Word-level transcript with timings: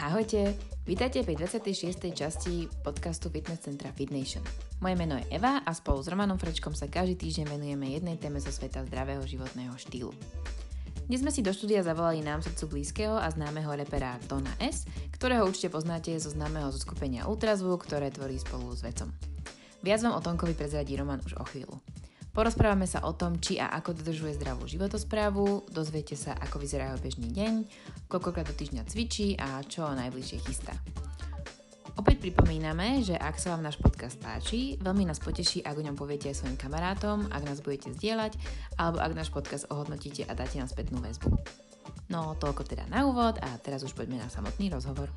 Ahojte, 0.00 0.56
vítajte 0.88 1.20
pri 1.20 1.36
26. 1.36 1.76
časti 2.16 2.72
podcastu 2.80 3.28
Fitness 3.28 3.68
Centra 3.68 3.92
Fit 3.92 4.08
Nation. 4.08 4.40
Moje 4.80 4.96
meno 4.96 5.20
je 5.20 5.28
Eva 5.28 5.60
a 5.60 5.76
spolu 5.76 6.00
s 6.00 6.08
Romanom 6.08 6.40
Frečkom 6.40 6.72
sa 6.72 6.88
každý 6.88 7.20
týždeň 7.20 7.44
venujeme 7.52 7.84
jednej 7.92 8.16
téme 8.16 8.40
zo 8.40 8.48
sveta 8.48 8.80
zdravého 8.88 9.20
životného 9.20 9.76
štýlu. 9.76 10.08
Dnes 11.04 11.20
sme 11.20 11.28
si 11.28 11.44
do 11.44 11.52
štúdia 11.52 11.84
zavolali 11.84 12.24
nám 12.24 12.40
srdcu 12.40 12.64
blízkeho 12.72 13.12
a 13.12 13.28
známeho 13.28 13.76
repera 13.76 14.16
Tona 14.24 14.56
S, 14.56 14.88
ktorého 15.12 15.44
určite 15.44 15.68
poznáte 15.68 16.16
zo 16.16 16.32
známeho 16.32 16.72
zo 16.72 16.80
skupenia 16.80 17.28
Ultrazvuk, 17.28 17.84
ktoré 17.84 18.08
tvorí 18.08 18.40
spolu 18.40 18.72
s 18.72 18.80
Vecom. 18.80 19.12
Viac 19.84 20.00
vám 20.00 20.16
o 20.16 20.24
Tonkovi 20.24 20.56
prezradí 20.56 20.96
Roman 20.96 21.20
už 21.20 21.36
o 21.36 21.44
chvíľu. 21.44 21.76
Porozprávame 22.30 22.86
sa 22.86 23.02
o 23.02 23.10
tom, 23.10 23.42
či 23.42 23.58
a 23.58 23.74
ako 23.74 23.98
dodržuje 23.98 24.38
zdravú 24.38 24.70
životosprávu, 24.70 25.66
dozviete 25.74 26.14
sa, 26.14 26.38
ako 26.38 26.62
vyzerá 26.62 26.94
jeho 26.94 27.02
bežný 27.02 27.28
deň, 27.34 27.54
koľkokrát 28.06 28.46
do 28.46 28.54
týždňa 28.54 28.86
cvičí 28.86 29.34
a 29.34 29.58
čo 29.66 29.82
najbližšie 29.90 30.38
chystá. 30.46 30.78
Opäť 31.98 32.22
pripomíname, 32.22 33.02
že 33.02 33.18
ak 33.18 33.34
sa 33.36 33.52
vám 33.52 33.66
náš 33.66 33.76
podcast 33.82 34.14
páči, 34.22 34.78
veľmi 34.78 35.10
nás 35.10 35.18
poteší, 35.18 35.66
ak 35.66 35.74
o 35.74 35.84
ňom 35.84 35.98
poviete 35.98 36.30
aj 36.30 36.40
svojim 36.40 36.56
kamarátom, 36.56 37.26
ak 37.34 37.42
nás 37.42 37.58
budete 37.60 37.92
zdieľať, 37.98 38.38
alebo 38.78 39.02
ak 39.02 39.12
náš 39.12 39.28
podcast 39.34 39.66
ohodnotíte 39.68 40.22
a 40.24 40.32
dáte 40.32 40.56
nám 40.62 40.70
spätnú 40.70 41.02
väzbu. 41.02 41.34
No, 42.08 42.38
toľko 42.38 42.62
teda 42.62 42.86
na 42.86 43.06
úvod 43.06 43.42
a 43.42 43.58
teraz 43.58 43.82
už 43.82 43.92
poďme 43.94 44.22
na 44.22 44.30
samotný 44.30 44.70
rozhovor. 44.70 45.10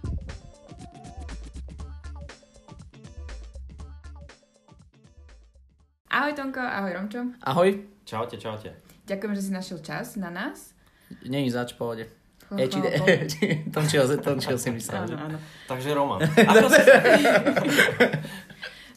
Ahoj 6.24 6.40
Tonko, 6.40 6.64
ahoj 6.64 6.94
Romčo. 6.96 7.20
Ahoj. 7.44 7.84
Čaute, 8.08 8.40
čaute. 8.40 8.72
Ďakujem, 9.04 9.36
že 9.36 9.42
si 9.44 9.52
našiel 9.52 9.84
čas 9.84 10.16
na 10.16 10.32
nás. 10.32 10.72
Je 11.20 11.52
zač, 11.52 11.76
pohode. 11.76 12.08
E, 12.48 12.64
či, 12.72 12.80
tončil, 13.76 14.08
tončil 14.24 14.56
si 14.56 14.72
myslel. 14.72 15.04
Áno, 15.04 15.20
áno. 15.20 15.38
Takže 15.68 15.92
Roman. 15.92 16.24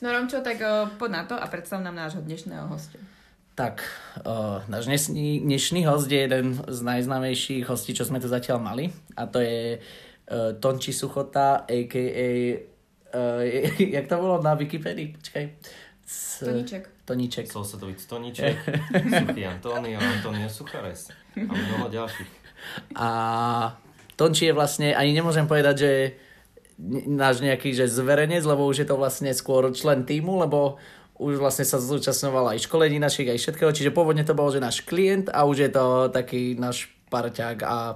No 0.06 0.14
Romčo, 0.14 0.38
tak 0.38 0.62
o, 0.62 0.86
poď 1.02 1.10
na 1.10 1.22
to 1.26 1.34
a 1.34 1.50
predstav 1.50 1.82
nám 1.82 1.98
nášho 1.98 2.22
dnešného 2.22 2.70
hostia. 2.70 3.02
Tak, 3.58 3.82
uh, 4.22 4.62
náš 4.70 4.86
dnešný, 4.86 5.42
dnešný 5.42 5.82
host 5.82 6.06
je 6.06 6.30
jeden 6.30 6.54
z 6.54 6.78
najznámejších 6.78 7.66
hostí, 7.66 7.90
čo 7.90 8.06
sme 8.06 8.22
tu 8.22 8.30
zatiaľ 8.30 8.62
mali. 8.62 8.94
A 9.18 9.26
to 9.26 9.42
je 9.42 9.82
uh, 9.82 10.54
Tonči 10.62 10.94
Suchota, 10.94 11.66
a.k.a. 11.66 12.30
Uh, 13.10 13.42
jak 13.98 14.06
to 14.06 14.14
bolo 14.14 14.38
na 14.38 14.54
Wikipedii? 14.54 15.18
Počkaj. 15.18 15.44
C- 16.06 16.46
Toníček. 16.46 16.82
Toníček. 17.02 17.44
Sousedový 17.50 17.98
Stoniček, 17.98 18.56
Suchý 19.10 19.42
Antonio, 19.42 19.98
Antonio 19.98 20.46
Suchares 20.46 21.10
a 21.34 21.52
mnoho 21.52 21.90
ďalších. 21.90 22.30
A 22.94 23.08
Tonči 24.16 24.48
je 24.48 24.54
vlastne, 24.54 24.94
ani 24.94 25.12
nemôžem 25.12 25.44
povedať, 25.50 25.76
že 25.76 25.92
náš 27.10 27.42
nejaký 27.42 27.74
že 27.74 27.90
zverenec, 27.90 28.46
lebo 28.46 28.64
už 28.64 28.84
je 28.84 28.88
to 28.88 28.96
vlastne 28.96 29.28
skôr 29.34 29.66
člen 29.74 30.06
týmu, 30.06 30.40
lebo 30.40 30.78
už 31.16 31.40
vlastne 31.40 31.64
sa 31.64 31.80
zúčastňoval 31.80 32.54
aj 32.54 32.64
školení 32.68 33.00
našich, 33.00 33.28
aj 33.32 33.40
všetkého, 33.40 33.72
čiže 33.72 33.90
pôvodne 33.92 34.22
to 34.22 34.36
bol, 34.36 34.52
že 34.52 34.60
náš 34.60 34.84
klient 34.84 35.32
a 35.32 35.48
už 35.48 35.68
je 35.68 35.70
to 35.72 36.12
taký 36.12 36.54
náš 36.56 36.92
parťák 37.08 37.58
a 37.64 37.76
e, 37.92 37.94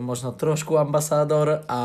možno 0.00 0.32
trošku 0.32 0.80
ambasádor 0.80 1.68
a 1.68 1.80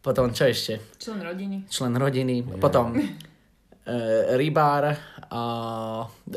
potom 0.00 0.32
čo 0.32 0.48
ešte? 0.48 0.80
Člen 0.96 1.20
rodiny. 1.20 1.56
Člen 1.68 1.92
rodiny, 1.92 2.40
potom 2.56 2.96
e, 2.96 3.29
rybár, 4.32 4.94
a 5.26 5.42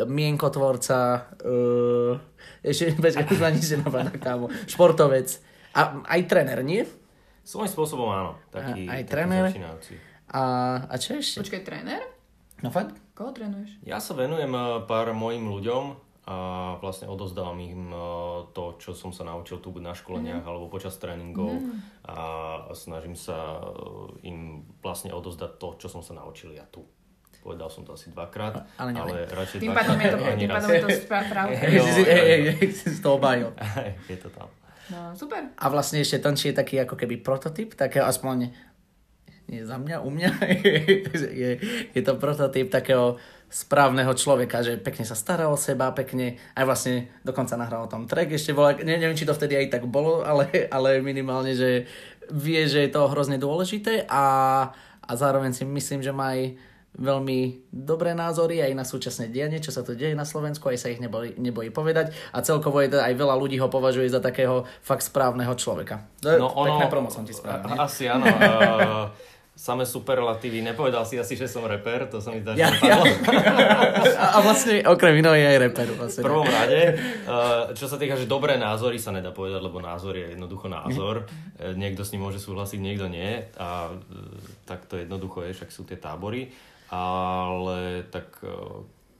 mienkotvorca, 0.06 1.00
e, 1.38 1.58
ešte 2.64 2.96
počkaj, 3.04 3.26
už 3.28 3.40
ma 3.40 3.50
nič 3.50 3.68
nenapadá, 3.72 4.12
kámo, 4.14 4.48
športovec 4.64 5.28
a 5.72 5.82
aj 6.04 6.22
tréner, 6.24 6.62
nie? 6.62 6.86
Svojím 7.42 7.68
spôsobom 7.70 8.08
áno. 8.08 8.40
Taký, 8.50 8.86
A- 8.86 8.96
aj 8.96 9.02
taký 9.02 9.10
tréner? 9.10 9.44
začínajúci. 9.46 9.94
A, 10.30 10.44
a 10.86 10.96
čo 10.96 11.14
ešte? 11.14 11.42
Počkaj, 11.42 11.62
tréner? 11.62 12.02
No 12.60 12.70
fakt? 12.70 12.96
Koho 13.12 13.30
trénuješ? 13.30 13.78
Ja 13.84 13.98
sa 13.98 14.14
venujem 14.14 14.50
eh, 14.50 14.64
pár 14.84 15.12
mojim 15.12 15.46
ľuďom 15.46 15.84
a 16.24 16.36
vlastne 16.80 17.06
odozdávam 17.06 17.60
im 17.60 17.92
to, 18.50 18.80
čo 18.80 18.96
som 18.96 19.12
sa 19.12 19.28
naučil 19.28 19.60
tu 19.60 19.76
na 19.76 19.92
školeniach 19.92 20.40
Mhm. 20.40 20.48
alebo 20.48 20.72
počas 20.72 20.96
tréningov 20.96 21.52
a 22.02 22.16
snažím 22.72 23.12
sa 23.12 23.60
im 24.22 24.64
vlastne 24.80 25.12
odozdať 25.12 25.60
to, 25.60 25.76
čo 25.76 25.88
som 25.90 26.00
sa 26.00 26.16
naučil 26.16 26.56
ja 26.56 26.64
tu. 26.64 26.88
Povedal 27.44 27.68
som 27.68 27.84
to 27.84 27.92
asi 27.92 28.08
dvakrát, 28.08 28.56
Ale 28.80 28.96
ale, 28.96 29.20
nevadí. 29.20 29.36
radšej 29.36 29.58
Tým 29.60 29.76
pádom 29.76 30.00
je 30.00 30.08
to, 30.08 30.18
tým 30.18 30.48
raz. 30.48 30.56
pádom 30.56 30.70
je 30.70 30.80
to 30.80 30.90
pravda. 31.28 31.52
Hej, 31.60 31.76
Si 31.76 31.92
si- 31.92 32.08
hej, 32.08 32.24
hej, 32.24 32.42
hej, 32.56 32.68
si 32.72 32.88
si 32.90 33.00
to 33.04 33.10
obájil. 33.14 33.52
Je 34.12 34.16
to 34.16 34.32
tam. 34.32 34.48
No, 34.88 35.12
super. 35.12 35.52
A 35.54 35.66
vlastne 35.68 36.00
ešte 36.00 36.20
Tonči 36.20 36.50
je 36.50 36.56
taký 36.56 36.76
ako 36.78 36.96
keby 36.96 37.20
prototyp, 37.20 37.76
takého 37.76 38.04
aspoň 38.04 38.52
nie 39.44 39.60
za 39.60 39.76
mňa, 39.76 40.00
u 40.00 40.10
mňa 40.10 40.30
je, 41.36 41.52
je 41.92 42.02
to 42.02 42.16
prototyp 42.16 42.72
takého 42.72 43.20
správneho 43.48 44.12
človeka, 44.14 44.64
že 44.64 44.80
pekne 44.80 45.04
sa 45.04 45.14
stará 45.14 45.46
o 45.46 45.60
seba, 45.60 45.92
pekne, 45.92 46.40
aj 46.52 46.64
vlastne 46.64 46.96
dokonca 47.22 47.54
nahral 47.54 47.86
o 47.86 47.92
tom 47.92 48.08
track, 48.08 48.34
ešte 48.34 48.52
bola, 48.52 48.74
ne, 48.74 48.98
neviem, 48.98 49.14
či 49.14 49.28
to 49.28 49.32
vtedy 49.32 49.54
aj 49.56 49.68
tak 49.70 49.84
bolo, 49.86 50.24
ale, 50.24 50.48
ale 50.68 51.00
minimálne, 51.00 51.54
že 51.54 51.86
vie, 52.28 52.66
že 52.66 52.82
je 52.82 52.92
to 52.92 53.06
hrozne 53.06 53.36
dôležité 53.36 54.08
a, 54.08 54.26
a 55.00 55.12
zároveň 55.14 55.52
si 55.52 55.64
myslím, 55.64 56.02
že 56.02 56.10
má 56.10 56.34
aj 56.34 56.56
veľmi 56.94 57.70
dobré 57.74 58.14
názory 58.14 58.62
aj 58.62 58.74
na 58.78 58.86
súčasné 58.86 59.34
dianie, 59.34 59.58
čo 59.58 59.74
sa 59.74 59.82
tu 59.82 59.98
deje 59.98 60.14
na 60.14 60.26
Slovensku, 60.26 60.70
aj 60.70 60.78
sa 60.78 60.88
ich 60.94 61.02
nebojí, 61.02 61.34
nebojí 61.42 61.74
povedať 61.74 62.14
a 62.30 62.46
celkovo 62.46 62.82
je 62.86 62.94
aj 62.94 63.14
veľa 63.18 63.34
ľudí 63.34 63.58
ho 63.58 63.68
považuje 63.68 64.10
za 64.10 64.22
takého 64.22 64.70
fakt 64.86 65.02
správneho 65.02 65.54
človeka. 65.58 66.06
No, 66.22 66.54
Pekné 66.54 66.86
promo 66.94 67.10
som 67.10 67.26
ti 67.26 67.34
spravil. 67.34 67.74
Asi 67.78 68.06
áno. 68.06 68.26
Uh, 68.84 69.08
samé 69.54 69.86
superlatívy. 69.86 70.66
Nepovedal 70.66 71.06
si 71.06 71.22
asi, 71.22 71.38
že 71.38 71.46
som 71.46 71.62
reper, 71.70 72.10
to 72.10 72.18
sa 72.18 72.34
mi 72.34 72.42
zdá, 72.42 72.58
že 72.58 72.66
Ja, 72.66 72.70
ja. 72.82 72.98
A, 74.34 74.42
vlastne 74.42 74.82
okrem 74.82 75.22
iného 75.22 75.38
je 75.38 75.46
aj 75.46 75.58
reper. 75.62 75.88
Vlastne. 75.94 76.22
V 76.22 76.26
prvom 76.26 76.50
rade, 76.50 76.98
čo 77.78 77.86
sa 77.86 78.02
týka, 78.02 78.18
že 78.18 78.26
dobré 78.26 78.58
názory 78.58 78.98
sa 78.98 79.14
nedá 79.14 79.30
povedať, 79.30 79.62
lebo 79.62 79.78
názor 79.78 80.18
je 80.18 80.34
jednoducho 80.34 80.68
názor. 80.74 81.30
Eh, 81.62 81.78
Niekto 81.78 82.02
s 82.02 82.12
ním 82.18 82.26
môže 82.26 82.42
súhlasiť, 82.42 82.80
niekto 82.82 83.06
nie. 83.06 83.46
A 83.62 83.94
eh, 83.94 83.98
tak 84.66 84.90
to 84.90 84.98
jednoducho 84.98 85.46
je, 85.46 85.54
však 85.54 85.70
sú 85.70 85.86
tie 85.86 86.02
tábory. 86.02 86.50
Ale 86.94 88.06
tak 88.14 88.38
eh, 88.46 88.54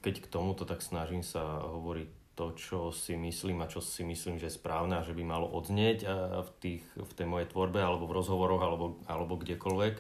keď 0.06 0.16
k 0.22 0.28
tomuto, 0.30 0.70
tak 0.70 0.86
snažím 0.86 1.26
sa 1.26 1.66
hovoriť 1.66 2.10
to, 2.34 2.46
čo 2.58 2.80
si 2.90 3.14
myslím 3.14 3.62
a 3.62 3.70
čo 3.70 3.78
si 3.78 4.02
myslím, 4.02 4.42
že 4.42 4.50
je 4.50 4.58
správne 4.58 4.98
a 4.98 5.06
že 5.06 5.14
by 5.14 5.22
malo 5.26 5.50
odznieť 5.50 6.00
eh, 6.06 6.10
v, 6.46 6.50
tých, 6.62 6.84
v 6.94 7.12
tej 7.18 7.26
mojej 7.26 7.50
tvorbe 7.50 7.82
alebo 7.82 8.06
v 8.06 8.16
rozhovoroch 8.22 8.62
alebo, 8.62 8.86
alebo 9.10 9.42
kdekoľvek. 9.42 9.96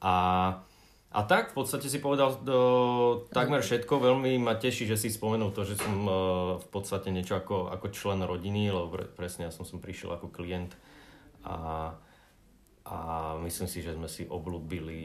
A 0.00 0.14
a 1.14 1.22
tak, 1.22 1.54
v 1.54 1.62
podstate 1.62 1.86
si 1.86 2.02
povedal 2.02 2.42
do, 2.42 2.58
takmer 3.30 3.62
všetko. 3.62 4.02
Veľmi 4.02 4.34
ma 4.42 4.58
teší, 4.58 4.90
že 4.90 4.98
si 4.98 5.14
spomenul 5.14 5.54
to, 5.54 5.62
že 5.62 5.78
som 5.78 5.94
v 6.58 6.68
podstate 6.74 7.14
niečo 7.14 7.38
ako, 7.38 7.70
ako 7.70 7.94
člen 7.94 8.18
rodiny, 8.26 8.74
lebo 8.74 8.90
pre, 8.90 9.06
presne 9.06 9.46
ja 9.46 9.54
som 9.54 9.62
sem 9.62 9.78
prišiel 9.78 10.10
ako 10.18 10.34
klient 10.34 10.74
a, 11.46 11.94
a 12.84 12.96
myslím 13.40 13.64
si, 13.64 13.80
že 13.80 13.96
sme 13.96 14.04
si 14.04 14.28
oblúbili 14.28 15.00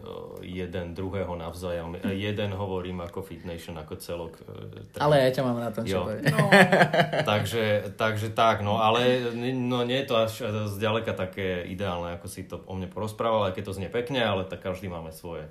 uh, 0.00 0.40
jeden 0.40 0.96
druhého 0.96 1.28
navzájom. 1.36 2.00
Eh, 2.00 2.16
Jeden 2.16 2.56
hovorím 2.56 3.04
ako 3.04 3.20
Fit 3.20 3.44
Nation, 3.44 3.76
ako 3.76 4.00
celok. 4.00 4.40
tak- 4.88 5.04
Ale 5.04 5.20
ja 5.20 5.30
ťa 5.30 5.42
mám 5.44 5.60
na 5.60 5.68
tom, 5.68 5.84
čo. 5.84 6.08
No, 6.08 6.48
takže, 7.30 7.92
takže 8.00 8.32
tak, 8.32 8.64
no 8.64 8.80
ale 8.80 9.28
no, 9.52 9.84
nie 9.84 10.00
je 10.00 10.08
to 10.08 10.16
až 10.16 10.32
zďaleka 10.72 11.12
také 11.12 11.68
ideálne, 11.68 12.16
ako 12.16 12.26
si 12.26 12.48
to 12.48 12.64
o 12.64 12.72
mne 12.72 12.88
porozprával, 12.88 13.44
aj 13.44 13.60
keď 13.60 13.64
to 13.66 13.76
znie 13.76 13.92
pekne, 13.92 14.24
ale 14.24 14.48
tak 14.48 14.64
každý 14.64 14.88
máme 14.88 15.12
svoje 15.12 15.44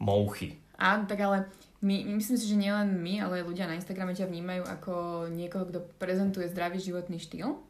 mouchy. 0.00 0.56
áno, 0.76 1.04
tak 1.04 1.20
ale 1.20 1.44
my, 1.80 2.16
myslím 2.16 2.40
si, 2.40 2.48
že 2.48 2.56
nielen 2.56 2.96
my, 2.96 3.20
ale 3.20 3.44
aj 3.44 3.48
ľudia 3.48 3.68
na 3.68 3.76
Instagrame 3.76 4.16
ťa 4.16 4.32
vnímajú 4.32 4.64
ako 4.64 4.92
niekoho, 5.28 5.68
kto 5.68 5.84
prezentuje 6.00 6.48
zdravý 6.48 6.80
životný 6.80 7.20
štýl. 7.20 7.60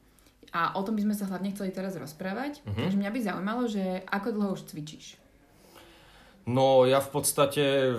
A 0.54 0.74
o 0.78 0.80
tom 0.86 0.94
by 0.94 1.02
sme 1.08 1.14
sa 1.18 1.26
hlavne 1.26 1.50
chceli 1.54 1.74
teraz 1.74 1.98
rozprávať. 1.98 2.62
Mhm. 2.66 2.82
Takže 2.86 3.00
mňa 3.00 3.10
by 3.10 3.20
zaujímalo, 3.22 3.62
že 3.66 4.04
ako 4.06 4.28
dlho 4.34 4.50
už 4.54 4.68
cvičíš? 4.70 5.18
No 6.46 6.86
ja 6.86 7.02
v 7.02 7.10
podstate 7.10 7.90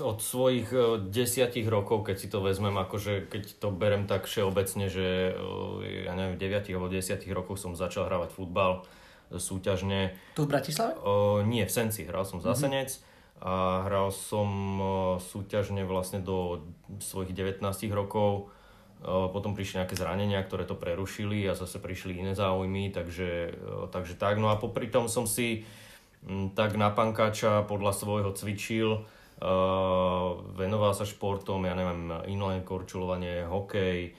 od 0.00 0.18
svojich 0.22 0.70
e, 0.70 1.02
desiatich 1.10 1.66
rokov, 1.66 2.06
keď 2.06 2.16
si 2.16 2.28
to 2.30 2.38
vezmem, 2.40 2.74
akože 2.74 3.28
keď 3.28 3.44
to 3.58 3.68
berem 3.74 4.06
tak 4.06 4.30
všeobecne, 4.30 4.86
že 4.88 5.34
e, 5.34 6.06
ja 6.08 6.12
neviem, 6.14 6.38
v 6.38 6.42
9 6.48 6.74
alebo 6.74 6.88
10 6.90 7.18
rokoch 7.34 7.58
som 7.58 7.74
začal 7.74 8.06
hrávať 8.06 8.30
futbal 8.34 8.82
e, 9.30 9.38
súťažne. 9.38 10.14
Tu 10.38 10.42
v 10.46 10.50
Bratislave? 10.50 10.96
O, 11.02 11.42
nie, 11.42 11.66
v 11.66 11.72
Senci. 11.72 12.06
Hral 12.06 12.24
som 12.24 12.38
za 12.38 12.54
Senec 12.54 13.02
a 13.38 13.86
hral 13.86 14.10
som 14.10 14.50
súťažne 15.22 15.86
vlastne 15.86 16.18
do 16.18 16.66
svojich 16.98 17.30
19 17.30 17.62
rokov. 17.94 18.50
O, 18.98 19.30
potom 19.30 19.54
prišli 19.54 19.78
nejaké 19.78 19.94
zranenia, 19.94 20.42
ktoré 20.42 20.66
to 20.66 20.74
prerušili 20.74 21.46
a 21.46 21.54
zase 21.54 21.78
prišli 21.78 22.18
iné 22.18 22.34
záujmy, 22.34 22.90
takže, 22.90 23.54
o, 23.62 23.86
takže 23.86 24.18
tak. 24.18 24.42
No 24.42 24.50
a 24.50 24.58
popri 24.58 24.90
tom 24.90 25.06
som 25.06 25.22
si 25.22 25.62
tak 26.58 26.74
na 26.74 26.90
pankáča 26.90 27.62
podľa 27.70 27.94
svojho 27.94 28.34
cvičil, 28.34 28.98
o, 28.98 29.02
venoval 30.58 30.98
sa 30.98 31.06
športom, 31.06 31.62
ja 31.62 31.78
neviem, 31.78 32.10
inline 32.26 32.66
korčulovanie, 32.66 33.46
hokej, 33.46 34.18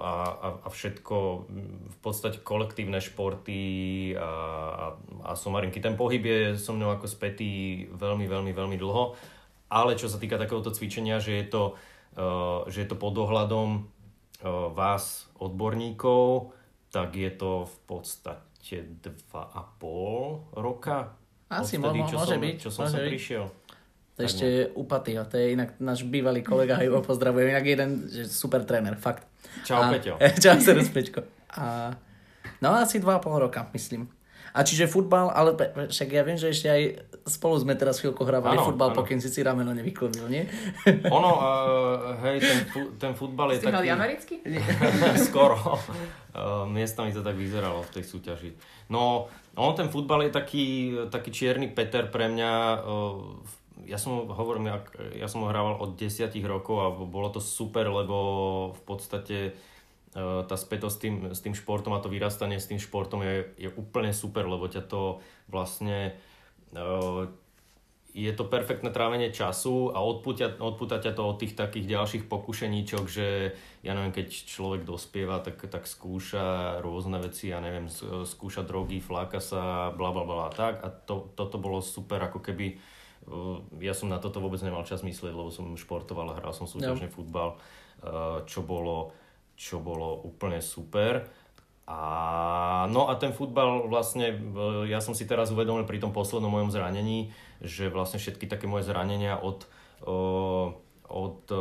a, 0.00 0.12
a, 0.26 0.48
a 0.66 0.68
všetko, 0.68 1.16
v 1.86 1.98
podstate 2.02 2.42
kolektívne 2.42 2.98
športy 2.98 3.62
a, 4.18 4.26
a, 4.26 4.86
a 5.30 5.32
somarinky. 5.38 5.78
Ten 5.78 5.94
pohyb 5.94 6.20
je 6.20 6.40
so 6.58 6.74
mnou 6.74 6.90
ako 6.90 7.06
spätý 7.06 7.86
veľmi, 7.94 8.26
veľmi, 8.26 8.52
veľmi 8.52 8.76
dlho, 8.76 9.14
ale 9.70 9.94
čo 9.94 10.10
sa 10.10 10.18
týka 10.18 10.36
takéhoto 10.36 10.74
cvičenia, 10.74 11.22
že 11.22 11.40
je 11.40 11.46
to, 11.46 11.62
že 12.68 12.78
je 12.82 12.88
to 12.90 12.96
pod 12.98 13.14
dohľadom 13.14 13.68
uh, 14.42 14.68
vás, 14.74 15.30
odborníkov, 15.38 16.52
tak 16.90 17.14
je 17.14 17.30
to 17.30 17.70
v 17.70 17.76
podstate 17.86 18.76
dva 19.00 19.46
a 19.54 19.62
pol 19.78 20.44
roka. 20.52 21.14
Asi 21.50 21.78
odtedy, 21.78 22.06
čo 22.06 22.16
môže 22.18 22.36
som, 22.36 22.42
byť. 22.42 22.56
Čo 22.58 22.70
som 22.70 22.80
môže 22.86 22.92
sem 22.94 23.02
byť. 23.02 23.10
prišiel. 23.10 23.44
To 24.20 24.20
ešte 24.28 24.44
je 24.44 24.62
Upaty 24.76 25.12
a 25.16 25.24
to 25.24 25.40
je 25.40 25.56
inak 25.56 25.80
náš 25.80 26.04
bývalý 26.04 26.44
kolega, 26.44 26.76
aj 26.76 26.92
ho 26.92 27.00
pozdravujem, 27.00 27.56
inak 27.56 27.64
jeden 27.64 27.90
že 28.04 28.28
super 28.28 28.60
tréner, 28.68 28.92
fakt. 29.00 29.24
Čau, 29.64 29.80
a, 29.80 29.88
Peťo. 29.96 30.20
Čau, 30.44 30.60
serus, 30.60 30.92
Peťko. 30.92 31.24
A, 31.56 31.96
no 32.60 32.76
asi 32.76 33.00
dva 33.00 33.16
a 33.16 33.22
pol 33.22 33.40
roka, 33.40 33.64
myslím. 33.72 34.12
A 34.50 34.60
čiže 34.60 34.84
futbal, 34.84 35.28
ale 35.28 35.54
pe- 35.54 35.68
pe- 35.68 35.86
však 35.86 36.08
ja 36.08 36.22
viem, 36.22 36.34
že 36.34 36.50
ešte 36.50 36.66
aj 36.66 36.82
spolu 37.24 37.54
sme 37.56 37.74
teraz 37.74 37.98
chvíľku 37.98 38.22
hrávali 38.22 38.54
Áno, 38.54 38.66
futbal, 38.66 38.90
áno. 38.90 38.98
pokým 38.98 39.16
si 39.16 39.26
si 39.26 39.40
rameno 39.40 39.70
nevyklbil, 39.70 40.26
nie? 40.26 40.42
Ono, 41.16 41.30
uh, 41.32 41.42
hej, 42.20 42.36
ten, 42.38 42.58
fu- 42.66 42.92
ten 42.96 43.12
futbal 43.12 43.54
je 43.54 43.62
mali 43.62 43.86
taký... 43.86 43.90
americký? 43.90 44.34
Skoro. 45.30 45.54
Uh, 45.54 46.66
miestami 46.66 47.10
to 47.10 47.22
tak 47.22 47.34
vyzeralo 47.34 47.82
v 47.82 47.90
tej 47.92 48.04
súťaži. 48.04 48.50
No, 48.88 49.26
on 49.54 49.72
ten 49.72 49.86
futbal 49.86 50.26
je 50.26 50.32
taký, 50.32 50.66
taký 51.08 51.30
čierny 51.30 51.70
Peter 51.70 52.06
pre 52.06 52.26
mňa. 52.26 52.50
Uh, 52.82 53.38
ja 53.86 53.96
som 53.96 54.12
ho, 54.12 54.22
hovorím, 54.26 54.66
jak- 54.68 54.92
ja 55.14 55.26
som 55.26 55.40
ho 55.40 55.48
hrával 55.48 55.78
od 55.78 55.94
10 55.94 56.26
rokov 56.44 56.76
a 56.76 56.86
bolo 56.90 57.30
to 57.30 57.38
super, 57.38 57.86
lebo 57.86 58.16
v 58.74 58.82
podstate 58.84 59.36
uh, 59.48 59.54
tá 60.14 60.56
spätosť 60.58 60.94
s 60.94 60.98
tým, 60.98 61.16
s 61.30 61.40
tým 61.40 61.54
športom 61.54 61.94
a 61.94 62.02
to 62.02 62.10
vyrastanie 62.10 62.58
s 62.58 62.66
tým 62.66 62.82
športom 62.82 63.22
je, 63.22 63.46
je 63.54 63.70
úplne 63.78 64.10
super, 64.10 64.42
lebo 64.42 64.66
ťa 64.66 64.82
to 64.90 65.22
vlastne 65.46 66.18
uh, 66.74 67.30
je 68.10 68.32
to 68.34 68.42
perfektné 68.42 68.90
trávenie 68.90 69.30
času 69.30 69.94
a 69.94 70.02
odpúta, 70.02 70.50
odpúta 70.58 70.98
ťa 70.98 71.14
to 71.14 71.22
od 71.22 71.38
tých 71.38 71.54
takých 71.54 71.86
ďalších 71.86 72.24
pokušeníčok, 72.26 73.04
že 73.06 73.54
ja 73.86 73.92
neviem, 73.94 74.10
keď 74.10 74.28
človek 74.50 74.82
dospieva, 74.82 75.38
tak, 75.38 75.62
tak 75.70 75.86
skúša 75.86 76.78
rôzne 76.82 77.22
veci, 77.22 77.54
ja 77.54 77.62
neviem, 77.62 77.86
skúša 78.26 78.66
drogy, 78.66 78.98
fláka 78.98 79.38
sa, 79.38 79.94
bla 79.94 80.10
bla 80.10 80.26
bla 80.26 80.50
tak. 80.50 80.82
A 80.82 80.90
to, 80.90 81.30
toto 81.38 81.62
bolo 81.62 81.78
super, 81.78 82.18
ako 82.18 82.42
keby 82.42 82.82
uh, 83.30 83.62
ja 83.78 83.94
som 83.94 84.10
na 84.10 84.18
toto 84.18 84.42
vôbec 84.42 84.58
nemal 84.66 84.82
čas 84.82 85.06
myslieť, 85.06 85.30
lebo 85.30 85.54
som 85.54 85.78
športoval 85.78 86.34
a 86.34 86.38
hral 86.42 86.50
som 86.50 86.66
súťažne 86.66 87.06
futbal, 87.06 87.54
uh, 88.02 88.42
čo 88.42 88.66
bolo, 88.66 89.14
čo 89.60 89.76
bolo 89.76 90.24
úplne 90.24 90.64
super. 90.64 91.28
A, 91.84 92.86
no 92.88 93.12
a 93.12 93.18
ten 93.20 93.36
futbal 93.36 93.92
vlastne, 93.92 94.32
e, 94.32 94.88
ja 94.88 95.04
som 95.04 95.12
si 95.12 95.28
teraz 95.28 95.52
uvedomil 95.52 95.84
pri 95.84 96.00
tom 96.00 96.16
poslednom 96.16 96.48
mojom 96.48 96.72
zranení, 96.72 97.28
že 97.60 97.92
vlastne 97.92 98.16
všetky 98.16 98.48
také 98.48 98.64
moje 98.64 98.88
zranenia 98.88 99.36
od, 99.36 99.68
e, 100.00 100.14
od 101.10 101.50
e, 101.50 101.58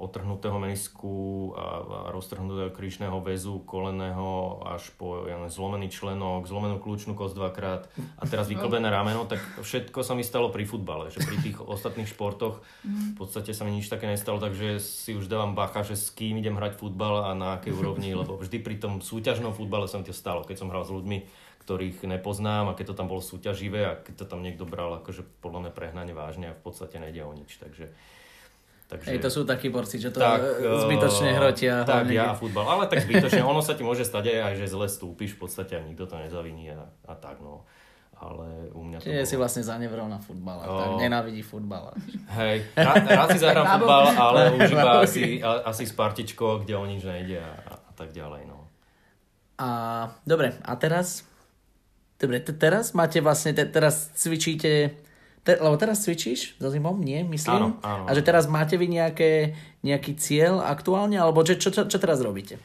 otrhnutého 0.00 0.56
menisku 0.56 1.52
a, 1.52 2.10
roztrhnutého 2.16 2.72
krížneho 2.72 3.20
väzu, 3.20 3.60
koleného 3.68 4.60
až 4.64 4.88
po 4.96 5.28
zlomený 5.52 5.92
členok, 5.92 6.48
zlomenú 6.48 6.80
kľúčnú 6.80 7.12
kosť 7.12 7.34
dvakrát 7.36 7.82
a 8.16 8.24
teraz 8.24 8.48
vyklbené 8.48 8.88
rameno, 8.88 9.28
tak 9.28 9.44
všetko 9.60 10.00
sa 10.00 10.16
mi 10.16 10.24
stalo 10.24 10.48
pri 10.48 10.64
futbale, 10.64 11.12
že 11.12 11.20
pri 11.20 11.36
tých 11.44 11.60
ostatných 11.60 12.08
športoch 12.08 12.64
v 12.82 13.14
podstate 13.14 13.52
sa 13.52 13.68
mi 13.68 13.76
nič 13.76 13.92
také 13.92 14.08
nestalo, 14.08 14.40
takže 14.40 14.80
si 14.80 15.12
už 15.12 15.28
dávam 15.28 15.52
bacha, 15.52 15.84
že 15.84 15.94
s 15.94 16.08
kým 16.08 16.40
idem 16.40 16.56
hrať 16.56 16.80
futbal 16.80 17.28
a 17.28 17.36
na 17.36 17.60
akej 17.60 17.76
úrovni, 17.76 18.16
lebo 18.16 18.40
vždy 18.40 18.64
pri 18.64 18.80
tom 18.80 19.04
súťažnom 19.04 19.52
futbale 19.52 19.84
sa 19.86 20.00
mi 20.00 20.08
to 20.08 20.16
stalo, 20.16 20.42
keď 20.42 20.56
som 20.64 20.72
hral 20.72 20.88
s 20.88 20.90
ľuďmi, 20.90 21.18
ktorých 21.66 22.06
nepoznám 22.06 22.70
a 22.70 22.76
keď 22.78 22.94
to 22.94 22.98
tam 23.02 23.10
bolo 23.10 23.18
súťaživé 23.18 23.80
a 23.84 23.98
keď 23.98 24.22
to 24.22 24.26
tam 24.30 24.40
niekto 24.40 24.62
bral 24.62 25.02
akože 25.02 25.26
podľa 25.42 25.66
mňa 25.66 25.72
prehnane 25.74 26.12
vážne 26.14 26.54
a 26.54 26.56
v 26.56 26.62
podstate 26.62 27.02
nejde 27.02 27.26
o 27.26 27.34
nič, 27.34 27.58
takže... 27.58 27.90
takže 28.86 29.08
Hej, 29.12 29.18
to 29.18 29.30
sú 29.30 29.42
takí 29.42 29.68
borci, 29.68 29.98
čo 29.98 30.14
to 30.14 30.22
tak, 30.22 30.42
zbytočne 30.62 31.34
eh, 31.34 31.36
hrotia. 31.36 31.74
Tak, 31.82 32.06
hlavne 32.06 32.14
ja 32.14 32.32
a 32.32 32.38
futbal. 32.38 32.64
Ale 32.66 32.86
tak 32.86 33.02
zbytočne. 33.02 33.42
Ono 33.42 33.58
sa 33.58 33.74
ti 33.74 33.82
môže 33.82 34.06
stať 34.06 34.30
aj, 34.30 34.38
aj 34.46 34.54
že 34.62 34.66
zle 34.70 34.86
stúpiš 34.86 35.34
v 35.34 35.46
podstate 35.46 35.74
a 35.74 35.82
nikto 35.82 36.06
to 36.06 36.14
nezaviní 36.16 36.74
a, 36.74 36.86
a 37.10 37.14
tak 37.18 37.42
no. 37.42 37.66
Ale 38.16 38.72
u 38.72 38.80
mňa 38.80 39.04
to 39.04 39.12
Čiže 39.12 39.22
bolo... 39.22 39.28
si 39.28 39.36
vlastne 39.36 39.62
zanevrel 39.66 40.08
na 40.08 40.16
futbal 40.16 40.58
a 40.62 40.66
O. 40.66 40.78
tak 40.80 40.90
nenávidí 41.04 41.44
futbal. 41.44 41.92
Hej, 42.32 42.64
rád, 42.72 43.04
rád 43.04 43.28
si 43.36 43.40
zahrám 43.44 43.66
futbal, 43.76 44.04
ale 44.16 44.40
už 44.56 44.72
iba 44.72 45.04
asi, 45.04 45.44
asi 45.44 45.84
s 45.84 45.92
partičkou, 45.92 46.64
kde 46.64 46.80
o 46.80 46.84
nič 46.88 47.04
nejde 47.04 47.44
a, 47.44 47.52
a, 47.52 47.72
a 47.76 47.92
tak 47.92 48.16
ďalej, 48.16 48.48
no. 48.48 48.72
A 49.60 49.68
dobre, 50.24 50.56
a 50.64 50.72
teraz? 50.80 51.28
Dobre, 52.16 52.40
te, 52.40 52.56
teraz 52.56 52.96
máte 52.96 53.20
vlastne, 53.20 53.52
te, 53.52 53.68
teraz 53.68 54.08
cvičíte, 54.16 54.96
te, 55.46 55.54
lebo 55.54 55.78
teraz 55.78 56.02
cvičíš 56.02 56.58
so 56.58 56.66
zimom, 56.66 56.98
nie, 56.98 57.22
myslím? 57.22 57.54
Áno, 57.54 57.68
áno, 57.86 58.04
A 58.04 58.10
že 58.18 58.26
teraz 58.26 58.50
máte 58.50 58.74
vy 58.74 58.90
nejaké, 58.90 59.54
nejaký 59.86 60.18
cieľ 60.18 60.66
aktuálne, 60.66 61.14
alebo 61.22 61.46
čo, 61.46 61.54
čo, 61.54 61.70
čo, 61.70 61.86
čo 61.86 61.98
teraz 62.02 62.18
robíte? 62.18 62.58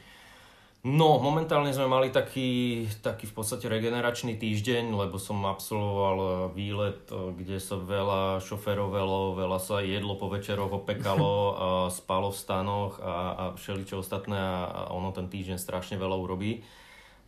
No, 0.82 1.22
momentálne 1.22 1.70
sme 1.70 1.86
mali 1.86 2.10
taký, 2.10 2.82
taký 3.06 3.30
v 3.30 3.34
podstate 3.38 3.70
regeneračný 3.70 4.34
týždeň, 4.34 4.90
lebo 4.90 5.14
som 5.14 5.38
absolvoval 5.46 6.16
eh, 6.18 6.30
výlet, 6.58 7.06
eh, 7.06 7.30
kde 7.38 7.62
sa 7.62 7.78
veľa 7.78 8.42
šoferovalo, 8.42 9.38
veľa 9.38 9.62
sa 9.62 9.78
jedlo 9.78 10.18
po 10.18 10.26
večeroch, 10.26 10.74
opekalo, 10.74 11.30
a 11.54 11.66
spalo 11.86 12.34
v 12.34 12.38
stanoch 12.42 12.98
a, 12.98 13.14
a 13.14 13.44
všeličo 13.54 14.02
ostatné 14.02 14.34
a 14.34 14.90
ono 14.90 15.14
ten 15.14 15.30
týždeň 15.30 15.62
strašne 15.62 15.94
veľa 16.02 16.18
urobí. 16.18 16.66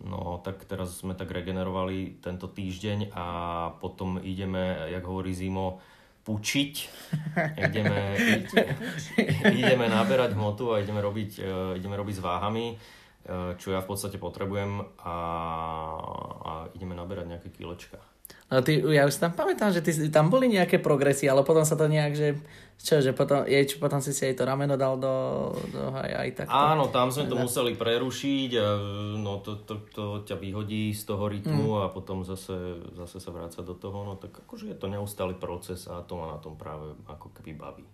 No, 0.03 0.43
tak 0.43 0.67
teraz 0.67 0.99
sme 0.99 1.15
tak 1.15 1.31
regenerovali 1.31 2.19
tento 2.19 2.51
týždeň 2.51 3.15
a 3.15 3.27
potom 3.79 4.19
ideme, 4.19 4.91
jak 4.91 5.05
hovorí 5.07 5.31
Zimo, 5.31 5.79
pučiť. 6.25 6.75
Ideme, 7.69 8.17
ideme 9.53 9.87
naberať 9.93 10.33
hmotu 10.33 10.73
a 10.73 10.81
ideme 10.81 11.05
robiť, 11.05 11.31
eh, 11.37 11.79
ideme 11.79 12.01
robiť 12.01 12.17
s 12.17 12.25
váhami, 12.25 12.67
eh, 12.73 13.53
čo 13.61 13.77
ja 13.77 13.85
v 13.85 13.89
podstate 13.93 14.17
potrebujem 14.17 14.81
a, 15.05 15.17
a 16.41 16.53
ideme 16.73 16.97
naberať 16.97 17.29
nejaké 17.29 17.49
kilečka. 17.53 18.14
Ale 18.53 18.61
ty, 18.61 18.79
ja 18.79 19.09
už 19.09 19.17
tam 19.19 19.33
pamätám, 19.33 19.73
že 19.73 19.81
ty, 19.81 19.91
tam 20.13 20.29
boli 20.29 20.53
nejaké 20.53 20.79
progresy, 20.79 21.27
ale 21.27 21.43
potom 21.43 21.65
sa 21.65 21.75
to 21.75 21.89
nejak, 21.89 22.13
že 22.13 22.29
čo, 22.75 23.01
že 23.01 23.17
potom, 23.17 23.49
je, 23.49 23.57
čo, 23.65 23.81
potom 23.81 24.03
si 24.03 24.13
si 24.13 24.29
aj 24.29 24.35
to 24.37 24.45
rameno 24.45 24.77
dal 24.77 25.01
do, 25.01 25.51
do 25.73 25.95
aj, 25.95 26.11
aj 26.13 26.29
takto. 26.45 26.53
Áno, 26.53 26.93
tam 26.93 27.09
sme 27.09 27.31
to 27.31 27.39
museli 27.39 27.73
prerušiť 27.79 28.51
a 28.61 28.67
no, 29.17 29.41
to, 29.41 29.65
to, 29.65 29.75
to 29.95 30.05
ťa 30.27 30.37
vyhodí 30.37 30.93
z 30.93 31.03
toho 31.09 31.25
rytmu 31.31 31.81
a 31.81 31.89
potom 31.89 32.27
zase, 32.27 32.85
zase 32.93 33.17
sa 33.23 33.31
vráca 33.33 33.65
do 33.65 33.73
toho. 33.79 34.05
No 34.05 34.21
tak 34.21 34.37
akože 34.45 34.75
je 34.75 34.77
to 34.77 34.91
neustály 34.91 35.39
proces 35.39 35.89
a 35.89 36.05
to 36.05 36.19
ma 36.19 36.37
na 36.37 36.39
tom 36.43 36.61
práve 36.61 36.93
ako 37.09 37.33
keby 37.41 37.57
baví. 37.57 37.85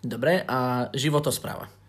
Dobre, 0.00 0.42
a 0.48 0.88
životospráva. 0.96 1.79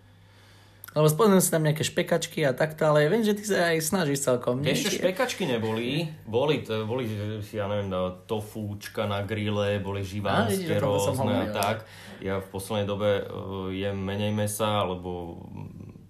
Lebo 0.91 1.07
spomenul 1.07 1.39
si 1.39 1.47
tam 1.47 1.63
nejaké 1.63 1.87
špekačky 1.87 2.43
a 2.43 2.51
takto, 2.51 2.83
ale 2.83 3.07
viem, 3.07 3.23
že 3.23 3.31
ty 3.31 3.47
sa 3.47 3.71
aj 3.71 3.79
snažíš 3.79 4.27
celkom. 4.27 4.59
Ešte 4.59 4.99
špekačky 4.99 5.47
neboli, 5.47 6.11
boli, 6.27 6.67
to, 6.67 6.83
boli 6.83 7.07
ja 7.55 7.71
neviem, 7.71 7.87
tofúčka 8.27 9.07
na 9.07 9.23
grille, 9.23 9.79
boli 9.79 10.03
živánske 10.03 10.67
som 10.67 10.83
rôzne 10.83 11.47
a 11.47 11.55
tak. 11.55 11.87
Ja 12.19 12.43
v 12.43 12.47
poslednej 12.51 12.91
dobe 12.91 13.23
uh, 13.23 13.71
jem 13.71 13.95
menej 14.03 14.35
mesa, 14.35 14.83
lebo 14.83 15.39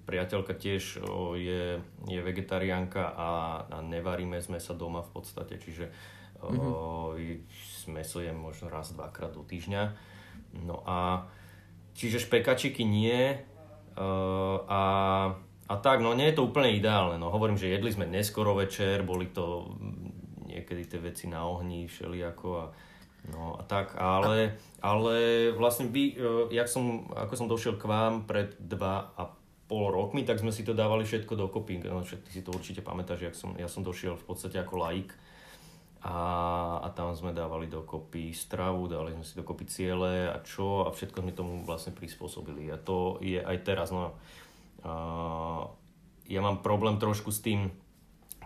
priateľka 0.10 0.58
tiež 0.58 1.06
uh, 1.06 1.38
je, 1.38 1.78
je 2.10 2.20
vegetariánka 2.26 3.06
a, 3.06 3.30
a 3.70 3.78
nevaríme 3.86 4.42
sme 4.42 4.58
sa 4.58 4.74
doma 4.74 5.06
v 5.06 5.14
podstate, 5.14 5.62
čiže 5.62 5.94
mm-hmm. 6.42 7.94
meso 7.94 8.18
jem 8.18 8.34
možno 8.34 8.66
raz, 8.74 8.90
dvakrát 8.98 9.38
do 9.38 9.46
týždňa. 9.46 9.84
No 10.66 10.82
a 10.90 11.30
čiže 11.94 12.18
špekačiky 12.18 12.82
nie, 12.82 13.46
a, 14.68 14.84
a 15.68 15.74
tak, 15.80 16.00
no 16.00 16.16
nie 16.16 16.32
je 16.32 16.38
to 16.40 16.48
úplne 16.48 16.76
ideálne. 16.76 17.20
No 17.20 17.32
hovorím, 17.32 17.60
že 17.60 17.72
jedli 17.72 17.92
sme 17.92 18.08
neskoro 18.08 18.56
večer, 18.56 19.04
boli 19.04 19.32
to 19.32 19.72
mm, 19.72 20.48
niekedy 20.52 20.88
tie 20.88 21.00
veci 21.00 21.26
na 21.28 21.44
ohni, 21.44 21.88
všelijako 21.88 22.48
a, 22.60 22.66
no 23.32 23.56
a 23.60 23.64
tak, 23.68 23.96
ale, 24.00 24.60
ale 24.80 25.16
vlastne 25.56 25.88
vy, 25.92 26.16
uh, 26.16 26.48
jak 26.52 26.68
som, 26.68 27.08
ako 27.12 27.34
som 27.36 27.48
došiel 27.48 27.76
k 27.80 27.88
vám 27.88 28.28
pred 28.28 28.56
dva 28.60 29.16
a 29.16 29.32
pol 29.72 29.88
rokmi, 29.88 30.28
tak 30.28 30.44
sme 30.44 30.52
si 30.52 30.68
to 30.68 30.76
dávali 30.76 31.08
všetko 31.08 31.32
dokopy. 31.40 31.80
No, 31.88 32.04
ty 32.04 32.30
si 32.30 32.44
to 32.44 32.52
určite 32.52 32.84
pamätáš, 32.84 33.32
jak 33.32 33.36
som, 33.40 33.56
ja 33.56 33.72
som 33.72 33.88
došiel 33.88 34.20
v 34.20 34.26
podstate 34.28 34.60
ako 34.60 34.84
laik 34.84 35.16
a, 36.02 36.18
a 36.82 36.88
tam 36.98 37.14
sme 37.14 37.30
dávali 37.30 37.70
dokopy 37.70 38.34
stravu, 38.34 38.90
dali 38.90 39.14
sme 39.14 39.22
si 39.22 39.38
dokopy 39.38 39.66
ciele 39.70 40.34
a 40.34 40.42
čo 40.42 40.90
a 40.90 40.90
všetko 40.90 41.22
sme 41.22 41.34
tomu 41.38 41.62
vlastne 41.62 41.94
prispôsobili. 41.94 42.74
A 42.74 42.82
to 42.82 43.22
je 43.22 43.38
aj 43.38 43.58
teraz. 43.62 43.94
No, 43.94 44.18
a, 44.82 45.70
ja 46.26 46.42
mám 46.42 46.66
problém 46.66 46.98
trošku 46.98 47.30
s 47.30 47.46
tým 47.46 47.70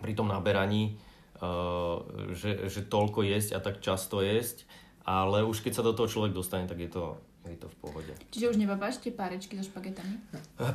pri 0.04 0.12
tom 0.12 0.28
naberaní, 0.28 1.00
a, 1.40 2.04
že, 2.36 2.68
že 2.68 2.92
toľko 2.92 3.24
jesť 3.24 3.56
a 3.56 3.64
tak 3.64 3.80
často 3.80 4.20
jesť, 4.20 4.68
ale 5.08 5.48
už 5.48 5.64
keď 5.64 5.80
sa 5.80 5.88
do 5.88 5.96
toho 5.96 6.12
človek 6.12 6.36
dostane, 6.36 6.68
tak 6.68 6.84
je 6.84 6.92
to, 6.92 7.16
je 7.48 7.56
to 7.56 7.68
v 7.68 7.78
pohode. 7.78 8.12
Čiže 8.28 8.46
už 8.48 8.58
nebabáš 8.58 8.98
tie 8.98 9.10
párečky 9.10 9.54
so 9.54 9.64
špagetami? 9.64 10.18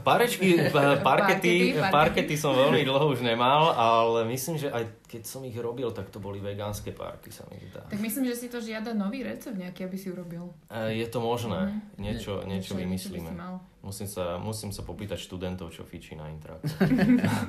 Párečky, 0.01 0.69
pa- 0.69 0.97
parkety, 0.97 1.75
Parkety, 1.75 1.91
parkety 1.91 2.35
som 2.35 2.53
veľmi 2.53 2.83
dlho 2.83 3.07
už 3.09 3.21
nemal, 3.21 3.71
ale 3.71 4.25
myslím, 4.27 4.57
že 4.57 4.69
aj 4.69 4.87
keď 5.05 5.23
som 5.23 5.43
ich 5.43 5.55
robil, 5.55 5.91
tak 5.91 6.07
to 6.07 6.17
boli 6.17 6.39
vegánske 6.39 6.91
párky, 6.91 7.29
sa 7.29 7.43
mi 7.47 7.59
zdá. 7.65 7.83
Tak 7.85 7.99
myslím, 7.99 8.25
že 8.25 8.37
si 8.37 8.47
to 8.47 8.59
žiada 8.59 8.91
nový 8.91 9.21
recept 9.21 9.55
nejaký, 9.55 9.85
aby 9.85 9.97
si 9.97 10.09
urobil. 10.09 10.55
E, 10.67 10.97
Je 10.97 11.07
to 11.07 11.19
možné, 11.19 11.75
niečo, 11.97 12.39
Niečo- 12.39 12.47
niečo 12.47 12.47
niečo 12.47 12.73
by 12.73 12.81
vymyslíme. 12.81 13.31
mal. 13.33 13.59
Musím 13.81 14.07
sa, 14.07 14.37
musím 14.37 14.71
sa 14.71 14.81
popýtať 14.81 15.19
študentov, 15.19 15.69
čo 15.69 15.83
fičí 15.83 16.13
na 16.13 16.29
intrak. 16.29 16.61